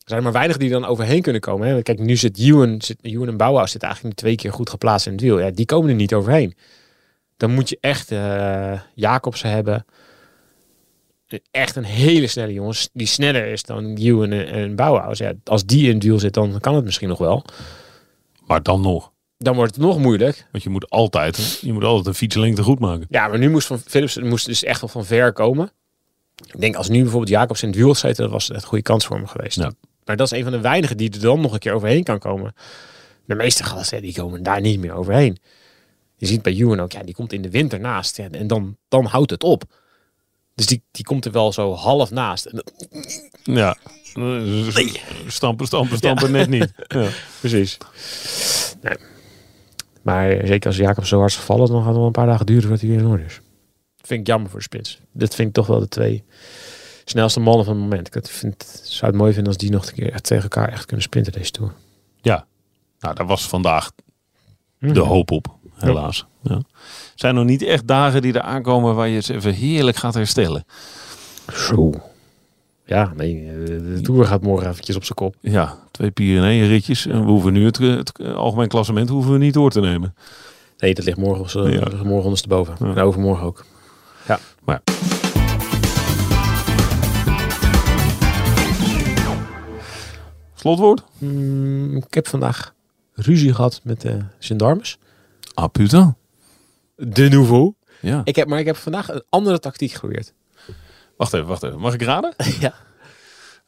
Er 0.04 0.10
zijn 0.10 0.18
er 0.20 0.24
maar 0.24 0.40
weinig 0.40 0.58
die 0.58 0.70
dan 0.70 0.86
overheen 0.86 1.22
kunnen 1.22 1.42
komen. 1.42 1.68
Hè. 1.68 1.82
Kijk, 1.82 2.00
nu 2.00 2.16
zit 2.16 2.38
Ewan, 2.40 2.82
zit, 2.82 2.98
Ewan 3.02 3.28
en 3.28 3.38
Bauhaus 3.38 3.72
zit 3.72 3.84
eigenlijk 3.84 4.16
twee 4.16 4.36
keer 4.36 4.54
goed 4.54 4.70
geplaatst 4.70 5.06
in 5.06 5.12
het 5.12 5.22
wiel. 5.22 5.40
Ja, 5.40 5.52
die 5.52 5.66
komen 5.66 5.90
er 5.90 5.96
niet 5.96 6.14
overheen. 6.14 6.56
Dan 7.38 7.54
moet 7.54 7.70
je 7.70 7.78
echt 7.82 8.12
eh 8.12 8.80
Jacobsen 8.94 9.50
hebben. 9.50 9.86
Echt 11.52 11.76
een 11.76 11.84
hele 11.84 12.28
snelle 12.28 12.54
jongens. 12.54 12.90
Die 12.94 13.08
sneller 13.08 13.46
is 13.46 13.64
dan 13.64 13.94
Ewan 13.96 14.32
en, 14.32 14.48
en 14.48 14.76
Bauhaus. 14.76 15.18
Ja, 15.18 15.34
als 15.44 15.66
die 15.66 15.88
in 15.88 15.94
het 15.94 16.04
wiel 16.04 16.20
zit, 16.20 16.34
dan 16.34 16.60
kan 16.60 16.76
het 16.76 16.86
misschien 16.86 17.10
nog 17.10 17.18
wel. 17.18 17.46
Maar 18.46 18.64
dan 18.64 18.82
nog. 18.82 19.12
Dan 19.38 19.56
wordt 19.56 19.76
het 19.76 19.84
nog 19.84 20.00
moeilijk. 20.00 20.48
Want 20.52 20.64
je 20.64 20.70
moet 20.70 20.90
altijd, 20.90 21.60
je 21.62 21.74
moet 21.74 21.84
altijd 21.84 22.08
een 22.08 22.14
fietslengte 22.14 22.64
goed 22.64 22.80
maken. 22.80 23.06
Ja, 23.10 23.28
maar 23.28 23.40
nu 23.40 23.50
moest 23.50 23.68
van 23.68 23.80
Philips 23.80 24.18
moest 24.18 24.46
dus 24.46 24.64
echt 24.64 24.82
wel 24.82 24.90
van 24.90 25.06
ver 25.06 25.34
komen. 25.34 25.72
Ik 26.54 26.62
denk 26.62 26.76
als 26.76 26.90
nu 26.90 27.02
bijvoorbeeld 27.02 27.32
Jacobs 27.32 27.62
in 27.62 27.68
het 27.68 27.78
wiel 27.78 27.90
gezeten, 27.90 28.24
dat 28.24 28.32
was 28.32 28.48
het 28.48 28.56
een 28.58 28.64
goede 28.64 28.84
kans 28.84 29.06
voor 29.06 29.16
hem 29.16 29.28
geweest. 29.28 29.58
Ja. 29.58 29.72
Maar 30.06 30.16
dat 30.18 30.32
is 30.32 30.38
een 30.38 30.44
van 30.44 30.52
de 30.52 30.60
weinigen 30.62 30.98
die 30.98 31.12
er 31.12 31.20
dan 31.20 31.42
nog 31.42 31.54
een 31.54 31.60
keer 31.60 31.74
overheen 31.74 32.04
kan 32.04 32.20
komen. 32.20 32.54
De 33.26 33.36
meeste 33.36 33.64
gasten, 33.64 34.02
die 34.02 34.14
komen 34.14 34.44
daar 34.44 34.62
niet 34.62 34.80
meer 34.80 34.94
overheen. 34.94 35.38
Je 36.18 36.26
ziet 36.26 36.42
bij 36.42 36.54
Ewan 36.54 36.80
ook, 36.80 36.92
ja, 36.92 37.04
die 37.04 37.14
komt 37.14 37.34
in 37.34 37.42
de 37.42 37.50
winter 37.50 37.80
naast. 37.80 38.18
Ja, 38.18 38.28
en 38.32 38.48
dan, 38.48 38.78
dan 38.88 39.06
houdt 39.06 39.32
het 39.32 39.44
op. 39.44 39.64
Dus 40.56 40.66
die, 40.66 40.84
die 40.92 41.06
komt 41.06 41.26
er 41.26 41.32
wel 41.32 41.52
zo 41.54 41.74
half 41.74 42.12
naast. 42.12 42.46
En 42.46 42.56
dat- 42.56 42.88
Ja. 43.44 43.78
Stampen, 45.28 45.66
stampen, 45.66 45.98
stampen 45.98 46.32
net 46.32 46.50
niet. 46.50 46.72
Ja. 46.88 47.10
precies. 47.40 47.78
Nee. 48.82 48.96
Maar 50.02 50.48
zeker 50.48 50.68
als 50.68 50.78
Jacob 50.78 51.06
zo 51.06 51.18
hard 51.18 51.32
is 51.32 51.38
gevallen, 51.38 51.68
dan 51.68 51.78
gaat 51.78 51.88
het 51.88 51.96
wel 51.98 52.06
een 52.06 52.12
paar 52.12 52.26
dagen 52.28 52.46
duren 52.46 52.62
voordat 52.62 52.80
hij 52.82 52.90
weer 52.90 53.00
in 53.00 53.06
orde 53.06 53.24
is. 53.24 53.36
Dat 53.98 54.08
vind 54.08 54.20
ik 54.20 54.28
jammer 54.28 54.50
voor 54.50 54.60
de 54.60 54.66
spits. 54.66 55.00
Dit 55.12 55.36
vind 55.36 55.48
ik 55.48 55.54
toch 55.54 55.68
wel 55.68 55.80
de 55.80 55.88
twee 55.88 56.24
snelste 57.06 57.40
mannen 57.40 57.66
van 57.66 57.74
het 57.74 57.84
moment. 57.84 58.16
Ik 58.16 58.28
vind, 58.28 58.82
zou 58.84 59.12
het 59.12 59.20
mooi 59.22 59.34
vinden 59.34 59.54
als 59.54 59.62
die 59.62 59.72
nog 59.72 59.88
een 59.88 59.94
keer 59.94 60.12
echt 60.14 60.24
tegen 60.24 60.44
elkaar 60.44 60.70
echt 60.70 60.86
kunnen 60.86 61.04
sprinten 61.06 61.32
deze 61.32 61.52
tour. 61.52 61.74
ja. 62.22 62.46
Nou, 63.00 63.16
daar 63.16 63.26
was 63.28 63.48
vandaag 63.48 63.92
de 64.80 65.00
hoop 65.00 65.32
op, 65.32 65.56
helaas. 65.74 66.26
Ja. 66.42 66.62
Zijn 67.16 67.36
nog 67.36 67.46
niet 67.46 67.62
echt 67.62 67.88
dagen 67.88 68.22
die 68.22 68.34
er 68.34 68.42
aankomen 68.42 68.96
waar 68.96 69.08
je 69.08 69.16
eens 69.16 69.28
even 69.28 69.54
heerlijk 69.54 69.98
gaat 69.98 70.14
herstellen. 70.14 70.66
Zo. 71.54 71.92
Ja, 72.86 73.14
nee, 73.16 73.48
eh, 73.50 73.54
de 73.66 74.00
tour 74.02 74.26
gaat 74.26 74.42
morgen 74.42 74.70
eventjes 74.70 74.96
op 74.96 75.04
zijn 75.04 75.16
kop. 75.18 75.36
Ja, 75.40 75.78
twee 75.92 76.12
Pyreneeën-ritjes. 76.12 77.06
En 77.06 77.26
we 77.26 77.32
hoeven 77.32 77.54
nu 77.54 77.66
het, 77.66 77.78
het 77.78 78.24
algemeen 78.36 78.68
klassement 78.68 79.10
hoeven 79.10 79.32
we 79.32 79.38
niet 79.38 79.54
door 79.54 79.72
te 79.72 79.80
nemen. 79.80 80.16
Nee, 80.78 80.94
dat 80.94 81.06
ligt 81.06 81.18
morgen, 81.18 81.50
zo, 81.50 81.68
Ja. 81.70 81.80
morgen 82.04 82.24
ondersteboven. 82.24 82.76
Ja. 82.80 82.86
En 82.86 82.98
overmorgen 83.02 83.46
ook. 83.46 83.66
Slotwoord? 90.64 91.04
Mm, 91.18 91.98
ik 91.98 92.14
heb 92.14 92.28
vandaag 92.28 92.74
ruzie 93.14 93.54
gehad 93.54 93.80
met 93.84 94.02
de 94.02 94.20
gendarmes. 94.40 94.98
Ah, 95.54 95.70
putain. 95.72 96.16
De 96.96 97.30
nouveau. 97.30 97.74
Ja. 98.02 98.22
Ik 98.24 98.36
heb, 98.36 98.48
maar 98.48 98.60
ik 98.60 98.66
heb 98.66 98.76
vandaag 98.76 99.10
een 99.10 99.24
andere 99.30 99.60
tactiek 99.60 99.92
geprobeerd. 99.92 100.34
Wacht 101.18 101.34
even, 101.34 101.48
wacht 101.48 101.64
even. 101.64 101.80
Mag 101.80 101.94
ik 101.94 102.02
raden? 102.02 102.34
Ja. 102.60 102.74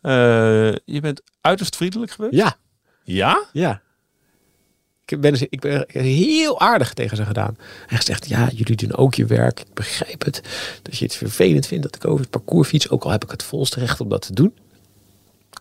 Eh, 0.01 0.75
je 0.85 0.99
bent 1.01 1.21
uiterst 1.41 1.75
vriendelijk 1.75 2.11
geweest? 2.11 2.33
Ja, 2.35 2.55
Ja? 3.03 3.43
ja. 3.53 3.81
Ik 5.05 5.21
ben, 5.21 5.33
ik 5.49 5.59
ben 5.59 5.81
ik 5.81 5.93
heb 5.93 6.03
heel 6.03 6.59
aardig 6.59 6.93
tegen 6.93 7.17
ze 7.17 7.25
gedaan. 7.25 7.57
En 7.87 7.97
gezegd, 7.97 8.27
ja, 8.27 8.49
jullie 8.53 8.75
doen 8.75 8.95
ook 8.95 9.15
je 9.15 9.25
werk. 9.25 9.59
Ik 9.59 9.73
begrijp 9.73 10.23
het. 10.25 10.41
Dat 10.81 10.97
je 10.97 11.05
het 11.05 11.15
vervelend 11.15 11.67
vindt 11.67 11.83
dat 11.83 11.95
ik 11.95 12.05
over 12.05 12.19
het 12.21 12.29
parcours 12.29 12.67
fiets. 12.67 12.89
Ook 12.89 13.03
al 13.03 13.11
heb 13.11 13.23
ik 13.23 13.31
het 13.31 13.43
volste 13.43 13.79
recht 13.79 13.99
om 14.01 14.09
dat 14.09 14.21
te 14.21 14.33
doen. 14.33 14.53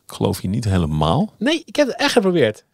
Geloof 0.07 0.43
je 0.43 0.49
niet 0.49 0.65
helemaal. 0.65 1.33
Nee, 1.39 1.63
ik 1.65 1.77
heb 1.77 1.87
het 1.87 1.97
echt 1.97 2.13
geprobeerd. 2.13 2.65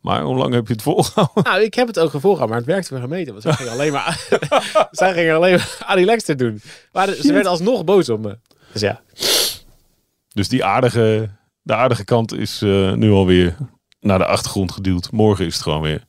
Maar 0.00 0.22
hoe 0.22 0.36
lang 0.36 0.54
heb 0.54 0.66
je 0.66 0.72
het 0.72 0.82
volgehouden? 0.82 1.42
Nou, 1.42 1.62
ik 1.62 1.74
heb 1.74 1.86
het 1.86 1.98
ook 1.98 2.10
gevolgd, 2.10 2.46
maar 2.46 2.56
het 2.56 2.66
werkte 2.66 2.88
voor 2.88 2.98
gemeten. 2.98 3.32
Want 3.32 3.42
zij 3.42 3.52
gingen 3.52 3.72
alleen 3.72 3.92
maar, 3.92 4.26
zij 4.90 5.12
gingen 5.12 5.34
alleen 5.34 5.60
maar 5.86 5.98
Lex 5.98 6.24
doen. 6.24 6.62
Maar 6.92 7.08
ze 7.08 7.32
werden 7.32 7.50
alsnog 7.50 7.84
boos 7.84 8.08
op 8.08 8.20
me. 8.20 8.38
Dus 8.72 8.80
ja. 8.80 9.00
Dus 10.28 10.48
die 10.48 10.64
aardige, 10.64 11.30
de 11.62 11.74
aardige 11.74 12.04
kant 12.04 12.34
is 12.34 12.62
eh, 12.62 12.92
nu 12.92 13.10
alweer 13.10 13.56
naar 14.00 14.18
de 14.18 14.26
achtergrond 14.26 14.72
geduwd. 14.72 15.10
Morgen 15.12 15.46
is 15.46 15.54
het 15.54 15.62
gewoon 15.62 15.82
weer 15.82 16.04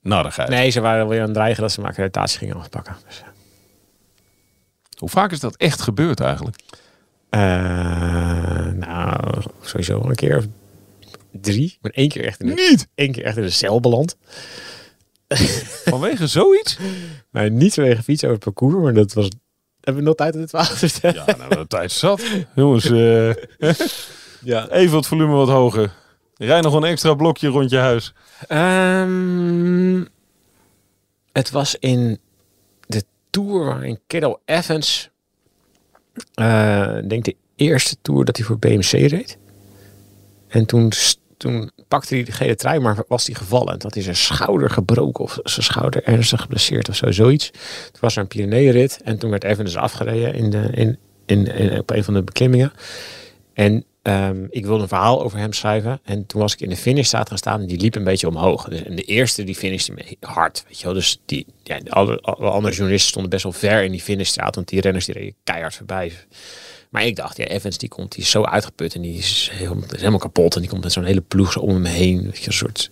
narigheid. 0.00 0.48
Nee, 0.48 0.70
ze 0.70 0.80
waren 0.80 1.08
weer 1.08 1.20
aan 1.20 1.24
het 1.24 1.34
dreigen 1.34 1.62
dat 1.62 1.72
ze 1.72 1.80
mijn 1.80 1.92
accreditatie 1.92 2.38
gingen 2.38 2.56
afpakken. 2.56 2.96
Dus, 3.06 3.18
ja. 3.18 3.32
Hoe 4.98 5.08
vaak 5.08 5.32
is 5.32 5.40
dat 5.40 5.56
echt 5.56 5.80
gebeurd 5.80 6.20
eigenlijk? 6.20 6.56
Eh, 7.28 8.66
nou, 8.72 9.42
sowieso 9.60 10.00
een 10.04 10.14
keer 10.14 10.36
of 10.36 10.44
drie. 11.32 11.64
Ik 11.66 11.78
ben 11.80 11.92
één 11.92 12.08
keer 12.08 12.24
echt 12.24 12.40
in 12.40 12.46
de, 12.46 12.52
Niet! 12.54 12.88
één 12.94 13.12
keer 13.12 13.24
echt 13.24 13.36
in 13.36 13.42
de 13.42 13.50
cel 13.50 13.80
beland. 13.80 14.16
Vanwege 15.84 16.26
zoiets? 16.26 16.78
Maar 17.30 17.50
niet 17.50 17.74
vanwege 17.74 18.02
fietsen 18.02 18.28
over 18.28 18.44
het 18.44 18.54
parcours, 18.54 18.82
maar 18.82 18.94
dat 18.94 19.12
was... 19.12 19.28
Hebben 19.80 20.02
we 20.02 20.08
nog 20.08 20.16
tijd 20.18 20.34
om 20.34 20.40
dit 20.40 20.50
verhaal 20.50 20.68
te 20.68 20.76
vertellen? 20.88 21.22
Ja, 21.26 21.36
nou, 21.36 21.54
de 21.56 21.66
tijd 21.66 21.92
zat. 21.92 22.22
Jongens, 22.54 22.90
eh, 22.90 23.30
Ja. 24.40 24.68
even 24.70 24.96
het 24.96 25.06
volume 25.06 25.34
wat 25.34 25.48
hoger. 25.48 25.92
Rij 26.36 26.60
nog 26.60 26.74
een 26.74 26.84
extra 26.84 27.14
blokje 27.14 27.48
rond 27.48 27.70
je 27.70 27.76
huis. 27.76 28.14
Ehm, 28.48 30.04
het 31.32 31.50
was 31.50 31.76
in 31.78 32.18
de 32.86 33.04
tour 33.30 33.64
waarin 33.64 34.00
Cadel 34.06 34.40
Evans, 34.44 35.10
ik 37.02 37.08
denk 37.08 37.24
de 37.24 37.36
eerste 37.56 37.96
tour 38.02 38.24
dat 38.24 38.36
hij 38.36 38.46
voor 38.46 38.58
BMC 38.58 38.90
reed. 38.90 39.38
En 40.48 40.66
toen, 40.66 40.92
toen 41.36 41.70
pakte 41.88 42.14
hij 42.14 42.24
de 42.24 42.32
gele 42.32 42.54
trui, 42.54 42.80
maar 42.80 43.04
was 43.08 43.26
hij 43.26 43.34
gevallen. 43.34 43.72
En 43.74 43.82
had 43.82 43.94
hij 43.94 44.02
zijn 44.02 44.16
schouder 44.16 44.70
gebroken 44.70 45.24
of 45.24 45.38
zijn 45.42 45.64
schouder 45.66 46.04
ernstig 46.04 46.40
geblesseerd 46.40 46.88
of 46.88 46.96
zo, 46.96 47.10
zoiets. 47.10 47.50
Toen 47.50 48.00
was 48.00 48.16
er 48.16 48.22
een 48.22 48.28
Pyreneeënrit 48.28 49.00
en 49.04 49.18
toen 49.18 49.30
werd 49.30 49.44
Evans 49.44 49.76
afgereden 49.76 50.34
in 50.34 50.50
de, 50.50 50.68
in, 50.72 50.98
in, 51.26 51.46
in- 51.46 51.78
op 51.78 51.90
een 51.90 52.04
van 52.04 52.14
de 52.14 52.22
beklimmingen. 52.22 52.72
En 53.52 53.84
ehm, 54.06 54.44
ik 54.50 54.66
wilde 54.66 54.82
een 54.82 54.88
verhaal 54.88 55.22
over 55.22 55.38
hem 55.38 55.52
schrijven. 55.52 56.00
En 56.04 56.26
toen 56.26 56.40
was 56.40 56.52
ik 56.52 56.60
in 56.60 56.68
de 56.68 56.76
finishstraat 56.76 57.28
gaan 57.28 57.38
staan 57.38 57.60
en 57.60 57.66
die 57.66 57.78
liep 57.80 57.94
een 57.94 58.04
beetje 58.04 58.28
omhoog. 58.28 58.64
Dus, 58.68 58.82
en 58.82 58.96
de 58.96 59.02
eerste 59.02 59.44
die 59.44 59.54
finishte 59.54 59.92
me 59.92 60.16
hard, 60.20 60.64
weet 60.66 60.78
je 60.78 60.84
wel. 60.84 60.94
Dus 60.94 61.20
die, 61.24 61.46
ja, 61.62 61.80
de 61.80 61.90
alle, 61.90 62.20
alle 62.20 62.50
andere 62.50 62.74
journalisten 62.74 63.08
stonden 63.10 63.30
best 63.30 63.42
wel 63.42 63.52
ver 63.52 63.84
in 63.84 63.90
die 63.90 64.00
finishstraat. 64.00 64.54
Want 64.54 64.68
die 64.68 64.80
renners 64.80 65.04
die 65.04 65.14
reden 65.14 65.34
keihard 65.44 65.74
voorbij. 65.74 66.12
Maar 66.90 67.04
ik 67.04 67.16
dacht, 67.16 67.36
ja, 67.36 67.44
Evans 67.44 67.78
die 67.78 67.88
komt, 67.88 68.12
die 68.12 68.22
is 68.22 68.30
zo 68.30 68.42
uitgeput 68.42 68.94
en 68.94 69.00
die 69.02 69.18
is, 69.18 69.50
heel, 69.52 69.76
is 69.90 69.98
helemaal 69.98 70.18
kapot. 70.18 70.54
En 70.54 70.60
die 70.60 70.70
komt 70.70 70.82
met 70.82 70.92
zo'n 70.92 71.04
hele 71.04 71.20
ploeg 71.20 71.52
zo 71.52 71.60
om 71.60 71.70
hem 71.70 71.84
heen. 71.84 72.22
Weet 72.24 72.38
je, 72.38 72.46
een 72.46 72.52
soort 72.52 72.90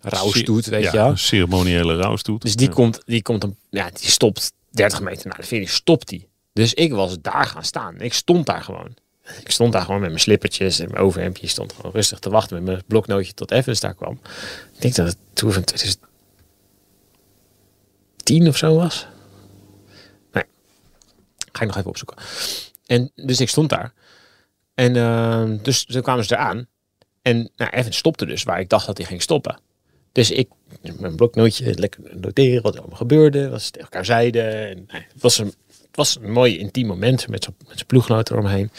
rouwstoet, 0.00 0.66
weet 0.66 0.82
ja, 0.82 0.90
je 0.90 0.96
wel. 0.96 1.08
Een 1.08 1.18
ceremoniële 1.18 1.96
rouwstoet. 1.96 2.42
Dus 2.42 2.56
die 2.56 2.68
Ja. 2.68 2.74
komt, 2.74 3.02
die 3.06 3.22
komt, 3.22 3.42
een, 3.42 3.56
ja, 3.70 3.90
die 4.00 4.10
stopt 4.10 4.52
30 4.70 5.00
meter 5.00 5.28
na 5.28 5.34
de 5.36 5.42
finish, 5.42 5.72
stopt 5.72 6.08
die. 6.08 6.28
Dus 6.52 6.74
ik 6.74 6.92
was 6.92 7.16
daar 7.20 7.44
gaan 7.46 7.64
staan. 7.64 8.00
Ik 8.00 8.12
stond 8.14 8.46
daar 8.46 8.62
gewoon. 8.62 8.94
Ik 9.40 9.50
stond 9.50 9.72
daar 9.72 9.82
gewoon 9.82 10.00
met 10.00 10.08
mijn 10.08 10.20
slippertjes 10.20 10.78
en 10.78 10.90
mijn 10.90 11.02
overhemdje. 11.02 11.42
Ik 11.42 11.50
stond 11.50 11.72
gewoon 11.72 11.92
rustig 11.92 12.18
te 12.18 12.30
wachten 12.30 12.56
met 12.56 12.64
mijn 12.64 12.82
bloknootje 12.86 13.34
tot 13.34 13.50
Evans 13.50 13.80
daar 13.80 13.94
kwam. 13.94 14.20
Ik 14.74 14.80
denk 14.80 14.94
dat 14.94 15.06
het 15.06 15.16
toen 15.32 15.52
van 15.52 15.64
2010 15.64 16.08
of 18.48 18.56
zo 18.56 18.74
was. 18.74 19.06
Nee, 20.32 20.44
ga 21.52 21.60
ik 21.60 21.66
nog 21.66 21.76
even 21.76 21.90
opzoeken. 21.90 22.16
En 22.86 23.12
dus 23.14 23.40
ik 23.40 23.48
stond 23.48 23.70
daar. 23.70 23.92
En 24.74 24.96
ehm, 24.96 25.58
dus 25.62 25.84
toen 25.84 26.02
kwamen 26.02 26.24
ze 26.24 26.34
eraan. 26.34 26.66
En 27.22 27.50
nou, 27.56 27.70
Evans 27.70 27.96
stopte 27.96 28.26
dus 28.26 28.42
waar 28.42 28.60
ik 28.60 28.68
dacht 28.68 28.86
dat 28.86 28.96
hij 28.96 29.06
ging 29.06 29.22
stoppen. 29.22 29.60
Dus 30.12 30.30
ik 30.30 30.48
met 30.82 31.00
mijn 31.00 31.16
bloknootje 31.16 31.78
lekker 31.78 32.00
noteren 32.20 32.62
wat 32.62 32.74
er 32.74 32.80
allemaal 32.80 32.98
gebeurde. 32.98 33.48
Wat 33.48 33.62
ze 33.62 33.70
tegen 33.70 33.88
elkaar 33.88 34.04
zeiden. 34.04 34.68
En, 34.68 34.84
nou, 34.86 35.02
het, 35.12 35.22
was 35.22 35.38
een, 35.38 35.54
was 35.98 36.18
een 36.22 36.32
mooi 36.32 36.58
intiem 36.58 36.86
moment 36.86 37.28
met 37.28 37.42
zijn 37.42 37.86
ploegnoot 37.86 38.30
eromheen. 38.30 38.70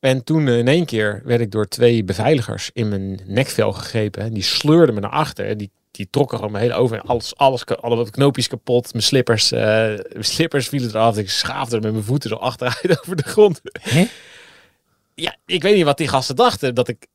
En 0.00 0.24
toen 0.24 0.48
eh, 0.48 0.58
in 0.58 0.68
één 0.68 0.84
keer 0.86 1.22
werd 1.24 1.40
ik 1.40 1.50
door 1.50 1.68
twee 1.68 2.04
beveiligers 2.04 2.70
in 2.72 2.88
mijn 2.88 3.20
nekvel 3.26 3.72
gegrepen. 3.72 4.22
En 4.22 4.32
die 4.32 4.42
sleurden 4.42 4.94
me 4.94 5.00
naar 5.00 5.10
achter. 5.10 5.56
Die, 5.56 5.70
die 5.90 6.08
trokken 6.10 6.36
gewoon 6.36 6.52
mijn 6.52 6.64
hele 6.64 6.76
over. 6.76 7.00
Alles, 7.00 7.36
alles, 7.36 7.64
ka- 7.64 7.74
alle 7.74 8.10
knoopjes 8.10 8.48
kapot. 8.48 8.92
Mijn 8.92 9.04
slippers, 9.04 9.50
mijn 9.50 10.02
slippers 10.20 10.68
vielen 10.68 10.88
eraf. 10.88 11.18
Ik 11.18 11.30
schaafde 11.30 11.76
er 11.76 11.82
met 11.82 11.92
mijn 11.92 12.04
voeten 12.04 12.30
zo 12.30 12.36
achteruit 12.36 12.98
over 13.00 13.16
de 13.16 13.22
grond. 13.22 13.60
Ja, 15.14 15.36
ik 15.46 15.62
weet 15.62 15.74
niet 15.74 15.84
wat 15.84 15.98
die 15.98 16.08
gasten 16.08 16.36
dachten. 16.36 16.74
Dat 16.74 16.88
ik 16.88 17.06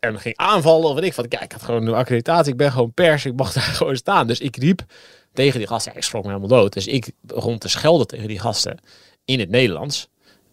en 0.00 0.20
ging 0.20 0.36
aanvallen 0.36 0.88
of 0.88 0.94
weet 0.94 1.04
ik 1.04 1.14
wat. 1.14 1.26
Ja, 1.28 1.40
ik 1.40 1.52
had 1.52 1.62
gewoon 1.62 1.86
een 1.86 1.94
accreditatie. 1.94 2.52
Ik 2.52 2.58
ben 2.58 2.72
gewoon 2.72 2.92
pers. 2.92 3.24
Ik 3.24 3.36
mag 3.36 3.52
daar 3.54 3.62
gewoon 3.62 3.96
staan. 3.96 4.26
Dus 4.26 4.40
ik 4.40 4.56
riep 4.56 4.84
tegen 5.32 5.58
die 5.58 5.68
gasten. 5.68 5.92
Ja, 5.92 5.98
ik 5.98 6.04
schrok 6.04 6.22
me 6.22 6.28
helemaal 6.28 6.58
dood. 6.60 6.72
Dus 6.72 6.86
ik 6.86 7.12
begon 7.20 7.58
te 7.58 7.68
schelden 7.68 8.06
tegen 8.06 8.28
die 8.28 8.38
gasten 8.38 8.78
in 9.24 9.40
het 9.40 9.50
Nederlands. 9.50 10.08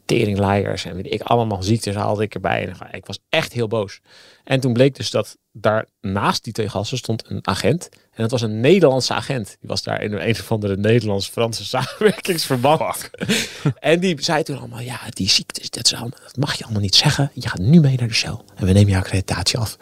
Teringleiers 0.06 0.86
en 0.86 0.96
weet 0.96 1.14
ik, 1.14 1.22
allemaal 1.22 1.64
ziektes 1.64 1.96
haalde 1.96 2.24
ik 2.24 2.34
erbij. 2.34 2.68
En 2.68 2.76
ik 2.92 3.06
was 3.06 3.20
echt 3.30 3.54
heel 3.54 3.68
boos. 3.68 4.00
En 4.44 4.60
toen 4.60 4.74
bleek 4.74 4.96
dus 4.96 5.10
dat 5.10 5.38
daar 5.52 5.86
naast 6.02 6.44
die 6.44 6.54
twee 6.54 6.70
gasten 6.70 6.98
stond 6.98 7.30
een 7.30 7.48
agent. 7.48 7.90
En 7.92 8.22
dat 8.22 8.32
was 8.32 8.42
een 8.42 8.60
Nederlandse 8.60 9.14
agent. 9.14 9.48
Die 9.60 9.70
was 9.70 9.84
daar 9.84 10.02
in 10.02 10.14
een 10.14 10.32
of 10.32 10.52
andere 10.52 10.78
Nederlands-Franse 10.78 11.66
samenwerkingsverband. 11.76 13.10
en 13.80 14.00
die 14.00 14.22
zei 14.22 14.44
toen 14.44 14.58
allemaal, 14.58 14.80
ja, 14.80 15.00
die 15.10 15.30
ziektes, 15.30 15.70
dat, 15.70 15.86
is 15.86 15.94
allemaal, 15.94 16.20
dat 16.24 16.38
mag 16.38 16.54
je 16.54 16.64
allemaal 16.64 16.82
niet 16.82 16.96
zeggen. 16.96 17.32
Je 17.34 17.50
gaat 17.50 17.60
nu 17.60 17.80
mee 17.80 17.98
naar 17.98 18.08
de 18.08 18.14
Shell 18.14 18.38
en 18.56 18.66
we 18.66 18.72
nemen 18.72 18.92
je 18.92 18.98
accreditatie 18.98 19.60
af. 19.60 19.78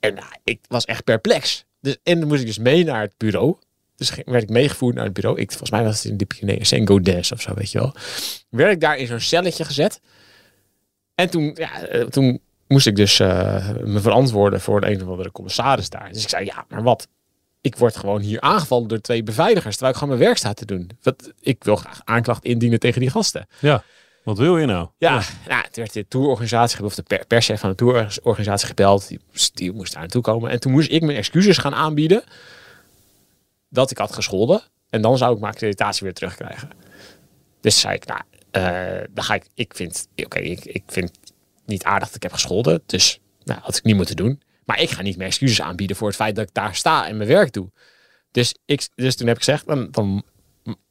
En 0.00 0.14
nou, 0.14 0.28
ik 0.44 0.58
was 0.68 0.84
echt 0.84 1.04
perplex. 1.04 1.64
Dus, 1.80 1.96
en 2.02 2.18
dan 2.18 2.28
moest 2.28 2.40
ik 2.40 2.46
dus 2.46 2.58
mee 2.58 2.84
naar 2.84 3.00
het 3.00 3.14
bureau. 3.16 3.56
Dus 3.98 4.12
werd 4.24 4.42
ik 4.42 4.48
meegevoerd 4.48 4.94
naar 4.94 5.04
het 5.04 5.12
bureau. 5.12 5.38
Ik, 5.40 5.48
volgens 5.48 5.70
mij 5.70 5.84
was 5.84 6.02
het 6.02 6.12
in 6.12 6.16
de 6.16 6.24
Pyreneeën, 6.24 6.70
in 6.70 6.88
Godès 6.88 7.32
of 7.32 7.40
zo, 7.40 7.54
weet 7.54 7.70
je 7.70 7.78
wel. 7.78 7.94
Werd 8.48 8.72
ik 8.72 8.80
daar 8.80 8.96
in 8.96 9.06
zo'n 9.06 9.20
celletje 9.20 9.64
gezet. 9.64 10.00
En 11.14 11.30
toen, 11.30 11.52
ja, 11.54 11.82
eh, 11.82 12.06
toen 12.06 12.40
moest 12.66 12.86
ik 12.86 12.96
dus 12.96 13.20
eh, 13.20 13.68
me 13.84 14.00
verantwoorden 14.00 14.60
voor 14.60 14.84
een 14.84 15.02
of 15.02 15.08
andere 15.08 15.32
commissaris 15.32 15.88
daar. 15.88 16.12
Dus 16.12 16.22
ik 16.22 16.28
zei, 16.28 16.44
ja, 16.44 16.64
maar 16.68 16.82
wat? 16.82 17.08
Ik 17.60 17.76
word 17.76 17.96
gewoon 17.96 18.20
hier 18.20 18.40
aangevallen 18.40 18.88
door 18.88 19.00
twee 19.00 19.22
beveiligers, 19.22 19.74
terwijl 19.74 19.92
ik 19.92 19.98
gewoon 19.98 20.14
mijn 20.14 20.26
werk 20.26 20.38
sta 20.38 20.54
te 20.54 20.64
doen. 20.64 20.90
Wat, 21.02 21.32
ik 21.40 21.64
wil 21.64 21.76
graag 21.76 22.00
aanklacht 22.04 22.44
indienen 22.44 22.78
tegen 22.78 23.00
die 23.00 23.10
gasten. 23.10 23.46
Ja, 23.58 23.82
wat 24.24 24.38
wil 24.38 24.58
je 24.58 24.66
nou? 24.66 24.88
Ja, 24.98 25.22
nou, 25.48 25.62
toen 25.62 25.70
werd 25.72 25.92
de 25.92 26.08
tourorganisatie 26.08 26.84
of 26.84 26.94
de 26.94 27.02
per 27.02 27.26
perschef 27.26 27.60
van 27.60 27.70
de 27.70 27.76
tourorganisatie 27.76 28.66
gebeld. 28.66 29.08
Die, 29.08 29.20
die 29.54 29.72
moest 29.72 29.92
daar 29.92 30.02
naartoe 30.02 30.22
komen. 30.22 30.50
En 30.50 30.60
toen 30.60 30.72
moest 30.72 30.90
ik 30.90 31.02
mijn 31.02 31.16
excuses 31.16 31.58
gaan 31.58 31.74
aanbieden 31.74 32.22
dat 33.68 33.90
ik 33.90 33.98
had 33.98 34.12
gescholden. 34.12 34.62
En 34.90 35.02
dan 35.02 35.18
zou 35.18 35.34
ik 35.34 35.40
mijn 35.40 35.52
accreditatie 35.52 36.04
weer 36.04 36.14
terugkrijgen. 36.14 36.70
Dus 37.60 37.80
zei 37.80 37.94
ik, 37.94 38.06
nou, 38.06 38.20
eh, 38.50 39.04
dan 39.10 39.24
ga 39.24 39.34
ik, 39.34 39.44
ik 39.54 39.74
vind, 39.74 40.08
oké, 40.16 40.38
ik, 40.38 40.64
ik 40.64 40.82
vind 40.86 41.10
niet 41.66 41.84
aardig 41.84 42.06
dat 42.06 42.16
ik 42.16 42.22
heb 42.22 42.32
gescholden. 42.32 42.82
Dus, 42.86 43.20
nou, 43.44 43.60
had 43.62 43.76
ik 43.76 43.84
niet 43.84 43.96
moeten 43.96 44.16
doen. 44.16 44.42
Maar 44.64 44.80
ik 44.80 44.90
ga 44.90 45.02
niet 45.02 45.16
mijn 45.16 45.28
excuses 45.28 45.60
aanbieden 45.60 45.96
voor 45.96 46.06
het 46.06 46.16
feit 46.16 46.34
dat 46.36 46.48
ik 46.48 46.54
daar 46.54 46.74
sta 46.74 47.08
en 47.08 47.16
mijn 47.16 47.28
werk 47.28 47.52
doe. 47.52 47.70
Dus, 48.30 48.54
ik, 48.64 48.88
dus 48.94 49.16
toen 49.16 49.26
heb 49.26 49.36
ik 49.36 49.44
gezegd, 49.44 49.66
dan, 49.66 49.88
dan 49.90 50.22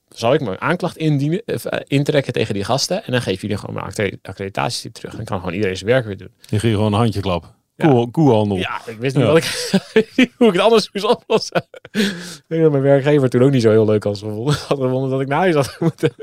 zal 0.10 0.34
ik 0.34 0.42
mijn 0.42 0.62
aanklacht 0.62 0.98
indienen, 0.98 1.46
eh, 1.46 1.80
intrekken 1.88 2.34
tegen 2.34 2.54
die 2.54 2.64
gasten. 2.64 3.06
En 3.06 3.12
dan 3.12 3.22
geef 3.22 3.42
jullie 3.42 3.58
gewoon 3.58 3.76
mijn 3.76 3.88
accre- 3.88 4.18
accreditatie 4.22 4.92
terug. 4.92 5.16
Dan 5.16 5.26
kan 5.26 5.38
gewoon 5.40 5.54
iedereen 5.54 5.78
zijn 5.78 5.90
werk 5.90 6.06
weer 6.06 6.18
doen. 6.18 6.32
Je 6.50 6.60
ging 6.60 6.74
gewoon 6.74 6.94
een 6.94 7.00
handje 7.00 7.22
klappen. 7.22 7.56
Koe, 7.78 8.12
koehandel. 8.12 8.58
Ja, 8.58 8.82
ik 8.86 8.98
wist 8.98 9.16
niet 9.16 9.26
Ja. 9.26 9.32
wat 9.32 9.38
ik, 9.44 10.32
hoe 10.38 10.48
ik 10.48 10.54
het 10.54 10.62
anders 10.62 10.90
moest 10.94 11.06
oplossen. 11.06 11.68
Ik 11.92 12.44
denk 12.48 12.62
dat 12.62 12.72
mijn 12.72 12.84
werkgever 12.84 13.30
toen 13.30 13.42
ook 13.44 13.52
niet 13.52 13.62
zo 13.62 13.70
heel 13.70 13.86
leuk 13.86 14.06
als 14.06 14.22
had 14.22 14.56
gevonden 14.68 15.10
dat 15.10 15.22
ik 15.22 15.28
naar 15.28 15.38
huis 15.40 15.56
had 15.56 15.78
moeten. 15.80 16.14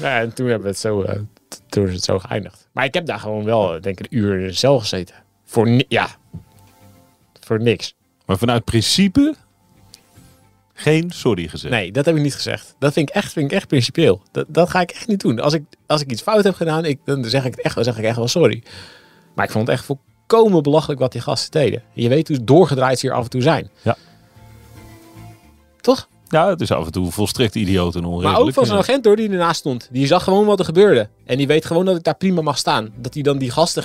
ja, 0.00 0.20
en 0.20 0.34
toen 0.34 0.46
hebben 0.46 0.62
we 0.64 0.68
het 0.68 0.78
zo, 0.78 1.02
eh, 1.02 1.20
toen 1.68 1.86
is 1.86 1.92
het 1.94 2.04
zo 2.04 2.18
geëindigd. 2.18 2.68
Maar 2.72 2.84
ik 2.84 2.94
heb 2.94 3.06
daar 3.06 3.18
gewoon 3.18 3.44
wel, 3.44 3.74
eh, 3.74 3.80
denk 3.82 3.98
ik, 4.00 4.06
een 4.12 4.18
uur 4.18 4.38
in 4.40 4.46
de 4.46 4.52
cel 4.52 4.78
gezeten. 4.80 5.14
Voor, 5.44 5.82
ja, 5.88 6.08
voor 7.40 7.60
niks. 7.60 7.94
Maar 8.26 8.38
vanuit 8.38 8.64
principe 8.64 9.34
geen 10.74 11.10
sorry 11.10 11.48
gezegd. 11.48 11.74
Nee, 11.74 11.92
dat 11.92 12.04
heb 12.04 12.16
ik 12.16 12.22
niet 12.22 12.34
gezegd. 12.34 12.74
Dat 12.78 12.92
vind 12.92 13.08
ik 13.08 13.14
echt, 13.14 13.32
vind 13.32 13.50
ik 13.50 13.56
echt 13.56 13.68
principieel. 13.68 14.22
Dat, 14.32 14.46
dat 14.48 14.70
ga 14.70 14.80
ik 14.80 14.90
echt 14.90 15.06
niet 15.06 15.20
doen. 15.20 15.40
Als 15.40 15.52
ik, 15.52 15.62
als 15.86 16.00
ik 16.00 16.10
iets 16.10 16.22
fout 16.22 16.44
heb 16.44 16.54
gedaan, 16.54 16.84
ik, 16.84 16.98
dan 17.04 17.24
zeg 17.24 17.44
ik 17.44 17.50
het 17.54 17.60
echt, 17.64 17.74
dan 17.74 17.84
zeg 17.84 17.98
ik 17.98 18.04
echt 18.04 18.16
wel 18.16 18.28
sorry. 18.28 18.62
Maar 19.34 19.44
ik 19.44 19.50
vond 19.50 19.66
het 19.66 19.76
echt 19.76 19.84
volkomen 20.26 20.62
belachelijk 20.62 21.00
wat 21.00 21.12
die 21.12 21.20
gasten 21.20 21.50
deden. 21.50 21.82
Je 21.92 22.08
weet 22.08 22.28
hoe 22.28 22.44
doorgedraaid 22.44 22.98
ze 22.98 23.06
hier 23.06 23.16
af 23.16 23.24
en 23.24 23.30
toe 23.30 23.42
zijn. 23.42 23.70
Ja. 23.82 23.96
Toch? 25.80 26.08
Ja, 26.28 26.48
het 26.48 26.60
is 26.60 26.70
af 26.70 26.86
en 26.86 26.92
toe 26.92 27.10
volstrekt 27.12 27.54
idioot 27.54 27.94
en 27.94 28.00
Maar 28.02 28.10
onredelijk. 28.10 28.46
ook 28.46 28.52
van 28.54 28.66
zo'n 28.66 28.78
agent 28.78 29.04
door 29.04 29.16
die 29.16 29.30
ernaast 29.30 29.58
stond. 29.58 29.88
Die 29.92 30.06
zag 30.06 30.24
gewoon 30.24 30.46
wat 30.46 30.58
er 30.58 30.64
gebeurde. 30.64 31.08
En 31.26 31.36
die 31.38 31.46
weet 31.46 31.64
gewoon 31.64 31.84
dat 31.84 31.96
ik 31.96 32.02
daar 32.02 32.16
prima 32.16 32.40
mag 32.40 32.58
staan. 32.58 32.92
Dat 32.96 33.14
hij 33.14 33.22
dan 33.22 33.38
die 33.38 33.50
gasten... 33.50 33.84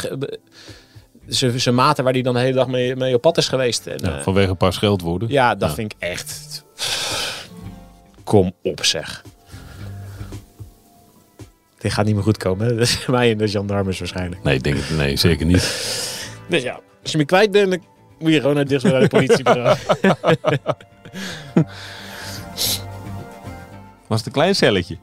Zijn 1.56 1.76
maten 1.76 2.04
waar 2.04 2.14
hij 2.14 2.22
dan 2.22 2.34
de 2.34 2.40
hele 2.40 2.54
dag 2.54 2.68
mee, 2.68 2.96
mee 2.96 3.16
op 3.16 3.22
pad 3.22 3.38
is 3.38 3.48
geweest. 3.48 3.88
En, 3.88 3.98
Ja, 4.04 4.18
eh, 4.18 4.24
vanwege 4.24 4.50
een 4.50 4.58
paar 4.58 4.74
scheldwoorden. 4.74 5.30
ja, 5.30 5.56
dat 5.56 5.70
Ja. 5.70 5.76
vind 5.76 5.94
ik 5.94 6.00
echt... 6.02 6.64
Kom 8.24 8.52
op 8.64 8.86
zeg. 8.86 9.24
Dit 11.78 11.94
gaat 11.94 12.06
niet 12.06 12.16
meer 12.16 12.24
goed 12.24 12.38
komen. 12.38 12.66
Hè? 12.68 12.74
Dat 12.76 12.82
is 12.88 13.06
mij 13.08 13.32
en 13.32 13.38
de 13.38 13.48
gendarmes 13.48 14.00
waarschijnlijk. 14.00 14.44
Nee, 14.44 14.56
ik 14.56 14.64
denk 14.64 14.78
het, 14.78 14.98
nee, 14.98 15.16
zeker 15.16 15.46
niet. 15.46 16.18
Dus 16.50 16.64
ja, 16.64 16.80
als 17.04 17.12
je 17.12 17.18
me 17.18 17.26
kwijt 17.26 17.52
bent, 17.52 17.70
dan 17.72 17.80
moet 18.20 18.32
je 18.32 18.40
gewoon 18.40 18.56
naar 18.56 18.66
dichtst 18.66 18.90
bij 18.92 19.00
de 19.00 19.08
politiebureau. 19.08 19.78
Was 24.08 24.18
het 24.18 24.26
een 24.26 24.32
klein 24.32 24.56
celletje? 24.56 24.98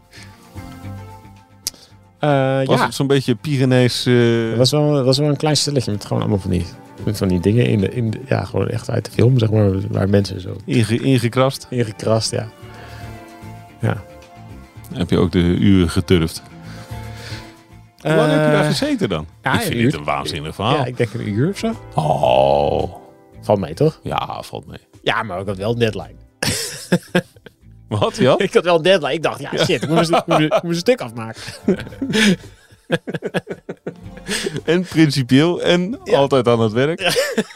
Eh, 2.19 2.57
Was 2.65 2.79
ja, 2.79 2.85
het 2.85 2.95
zo'n 2.95 3.07
beetje 3.07 3.35
Pyrenees... 3.35 4.07
eh, 4.07 4.49
het 4.49 4.57
was 4.57 4.71
wel, 4.71 5.05
was 5.05 5.19
wel 5.19 5.29
een 5.29 5.37
klein 5.37 5.57
stelletje 5.57 5.91
met 5.93 6.05
gewoon 6.05 6.21
allemaal 6.23 6.39
van 6.41 6.51
die, 6.51 6.65
met 7.05 7.17
van 7.17 7.29
die 7.29 7.41
dingen 7.41 7.67
in 7.67 7.81
de, 7.81 7.89
in 7.89 8.11
de, 8.11 8.21
ja, 8.29 8.45
gewoon 8.45 8.69
echt 8.69 8.91
uit 8.91 9.05
de 9.05 9.11
film, 9.11 9.39
zeg 9.39 9.51
maar, 9.51 9.89
waar 9.91 10.09
mensen 10.09 10.41
zo 10.41 10.57
inge- 10.65 10.99
ingekrast? 11.03 11.67
ingekrast, 11.71 12.31
ja. 12.31 12.49
Ja. 13.81 14.03
Heb 14.95 15.11
je 15.11 15.19
ook 15.19 15.33
de 15.33 15.39
uren 15.39 15.91
geturfd? 15.91 16.43
Hoe 18.03 18.15
lang 18.15 18.31
heb 18.33 18.45
je 18.45 18.51
daar 18.51 18.61
Eh, 18.61 18.67
gezeten 18.67 19.09
dan? 19.09 19.27
ja, 19.43 19.53
ik 19.55 19.61
vind 19.61 19.75
een 19.75 19.81
dit 19.81 19.95
een 19.95 20.05
waanzinnig 20.05 20.55
verhaal. 20.55 20.75
Ja, 20.77 20.85
ik 20.85 20.97
denk 20.97 21.13
een 21.15 21.29
uur 21.29 21.49
of 21.51 21.59
zo. 21.59 21.73
Oh, 21.95 22.95
Valt 23.41 23.59
mee, 23.61 23.75
toch? 23.75 24.01
ja, 24.03 24.43
valt 24.43 24.67
mee. 24.67 24.79
Ja, 25.03 25.23
maar 25.23 25.41
ik 25.41 25.47
had 25.47 25.57
wel 25.57 25.71
een 25.73 25.79
deadline. 25.79 26.15
Wat, 27.89 28.17
ja? 28.17 28.35
Ik 28.39 28.55
had 28.55 28.65
wel 28.65 28.77
een 28.77 28.83
deadline. 28.83 29.13
Ik 29.13 29.23
dacht, 29.23 29.41
ja, 29.41 29.51
shit, 29.65 29.83
ik 29.83 29.89
moet 29.89 30.09
ik 30.11 30.27
ik 30.27 30.63
mijn 30.63 30.75
stuk 30.75 31.01
afmaken. 31.01 31.43
En 34.65 34.83
principieel 34.83 35.63
en 35.63 35.99
Ja. 36.05 36.19
altijd 36.19 36.49
aan 36.49 36.61
het 36.61 36.73
werk. 36.73 37.01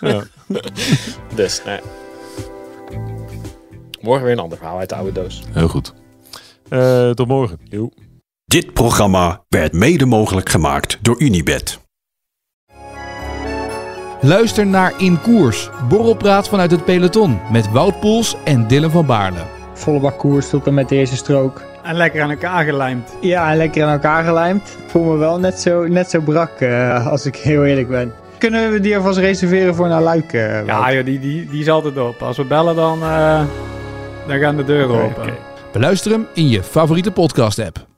Ja. 0.01 0.23
Dus, 1.35 1.63
nou. 1.65 1.81
Morgen 4.01 4.25
weer 4.25 4.33
een 4.33 4.39
ander 4.39 4.59
verhaal 4.59 4.79
uit 4.79 4.89
de 4.89 4.95
oude 4.95 5.13
doos. 5.13 5.43
Heel 5.53 5.69
goed. 5.69 5.95
Eh, 6.69 7.11
tot 7.11 7.27
morgen. 7.29 7.59
Joe. 7.65 7.91
Dit 8.51 8.73
programma 8.73 9.45
werd 9.49 9.73
mede 9.73 10.07
mogelijk 10.07 10.49
gemaakt 10.49 10.99
door 11.03 11.21
Unibed. 11.21 11.81
Luister 14.21 14.67
naar 14.67 14.93
In 14.99 15.21
Koers, 15.21 15.71
borrelpraat 15.89 16.49
vanuit 16.49 16.71
het 16.71 16.85
peloton 16.85 17.39
met 17.53 17.71
Wout 17.71 18.01
Poels 18.01 18.37
en 18.45 18.67
Dylan 18.67 18.91
van 18.91 19.07
Baarle. 19.07 19.39
volle 19.75 20.01
bak 20.01 20.19
koers 20.19 20.49
tot 20.49 20.67
en 20.67 20.75
met 20.75 20.89
de 20.89 20.97
eerste 20.97 21.17
strook. 21.17 21.63
En 21.83 21.95
lekker 21.95 22.23
aan 22.23 22.31
elkaar 22.31 22.65
gelijmd. 22.65 23.15
Ja, 23.21 23.51
en 23.51 23.57
lekker 23.57 23.85
aan 23.85 23.93
elkaar 23.93 24.25
gelijmd. 24.25 24.63
Ik 24.85 24.91
voel 24.91 25.05
me 25.05 25.17
wel 25.17 25.39
net 25.39 25.61
zo, 25.61 25.87
net 25.87 26.11
zo 26.11 26.21
brak, 26.21 26.61
eh, 26.61 27.07
als 27.07 27.27
ik 27.27 27.37
heel 27.37 27.65
eerlijk 27.65 27.89
ben. 27.89 28.13
Kunnen 28.39 28.73
we 28.73 28.81
die 28.81 28.97
alvast 28.97 29.19
reserveren 29.19 29.75
voor 29.75 29.89
naar 29.89 30.03
Luik? 30.03 30.33
eh? 30.33 30.67
Ja, 30.67 30.93
joh, 30.93 31.05
die, 31.05 31.21
die, 31.21 31.49
die 31.49 31.61
is 31.61 31.69
altijd 31.69 31.99
op. 31.99 32.23
Als 32.23 32.37
we 32.37 32.45
bellen, 32.45 32.77
dan, 32.77 33.03
eh, 33.03 33.43
dan 34.27 34.39
gaan 34.39 34.57
de 34.57 34.65
deuren 34.65 35.03
open. 35.03 35.23
Oké. 35.23 35.37
Beluister 35.73 36.11
hem 36.11 36.27
in 36.35 36.49
je 36.49 36.63
favoriete 36.63 37.11
podcast 37.11 37.59
app. 37.59 37.89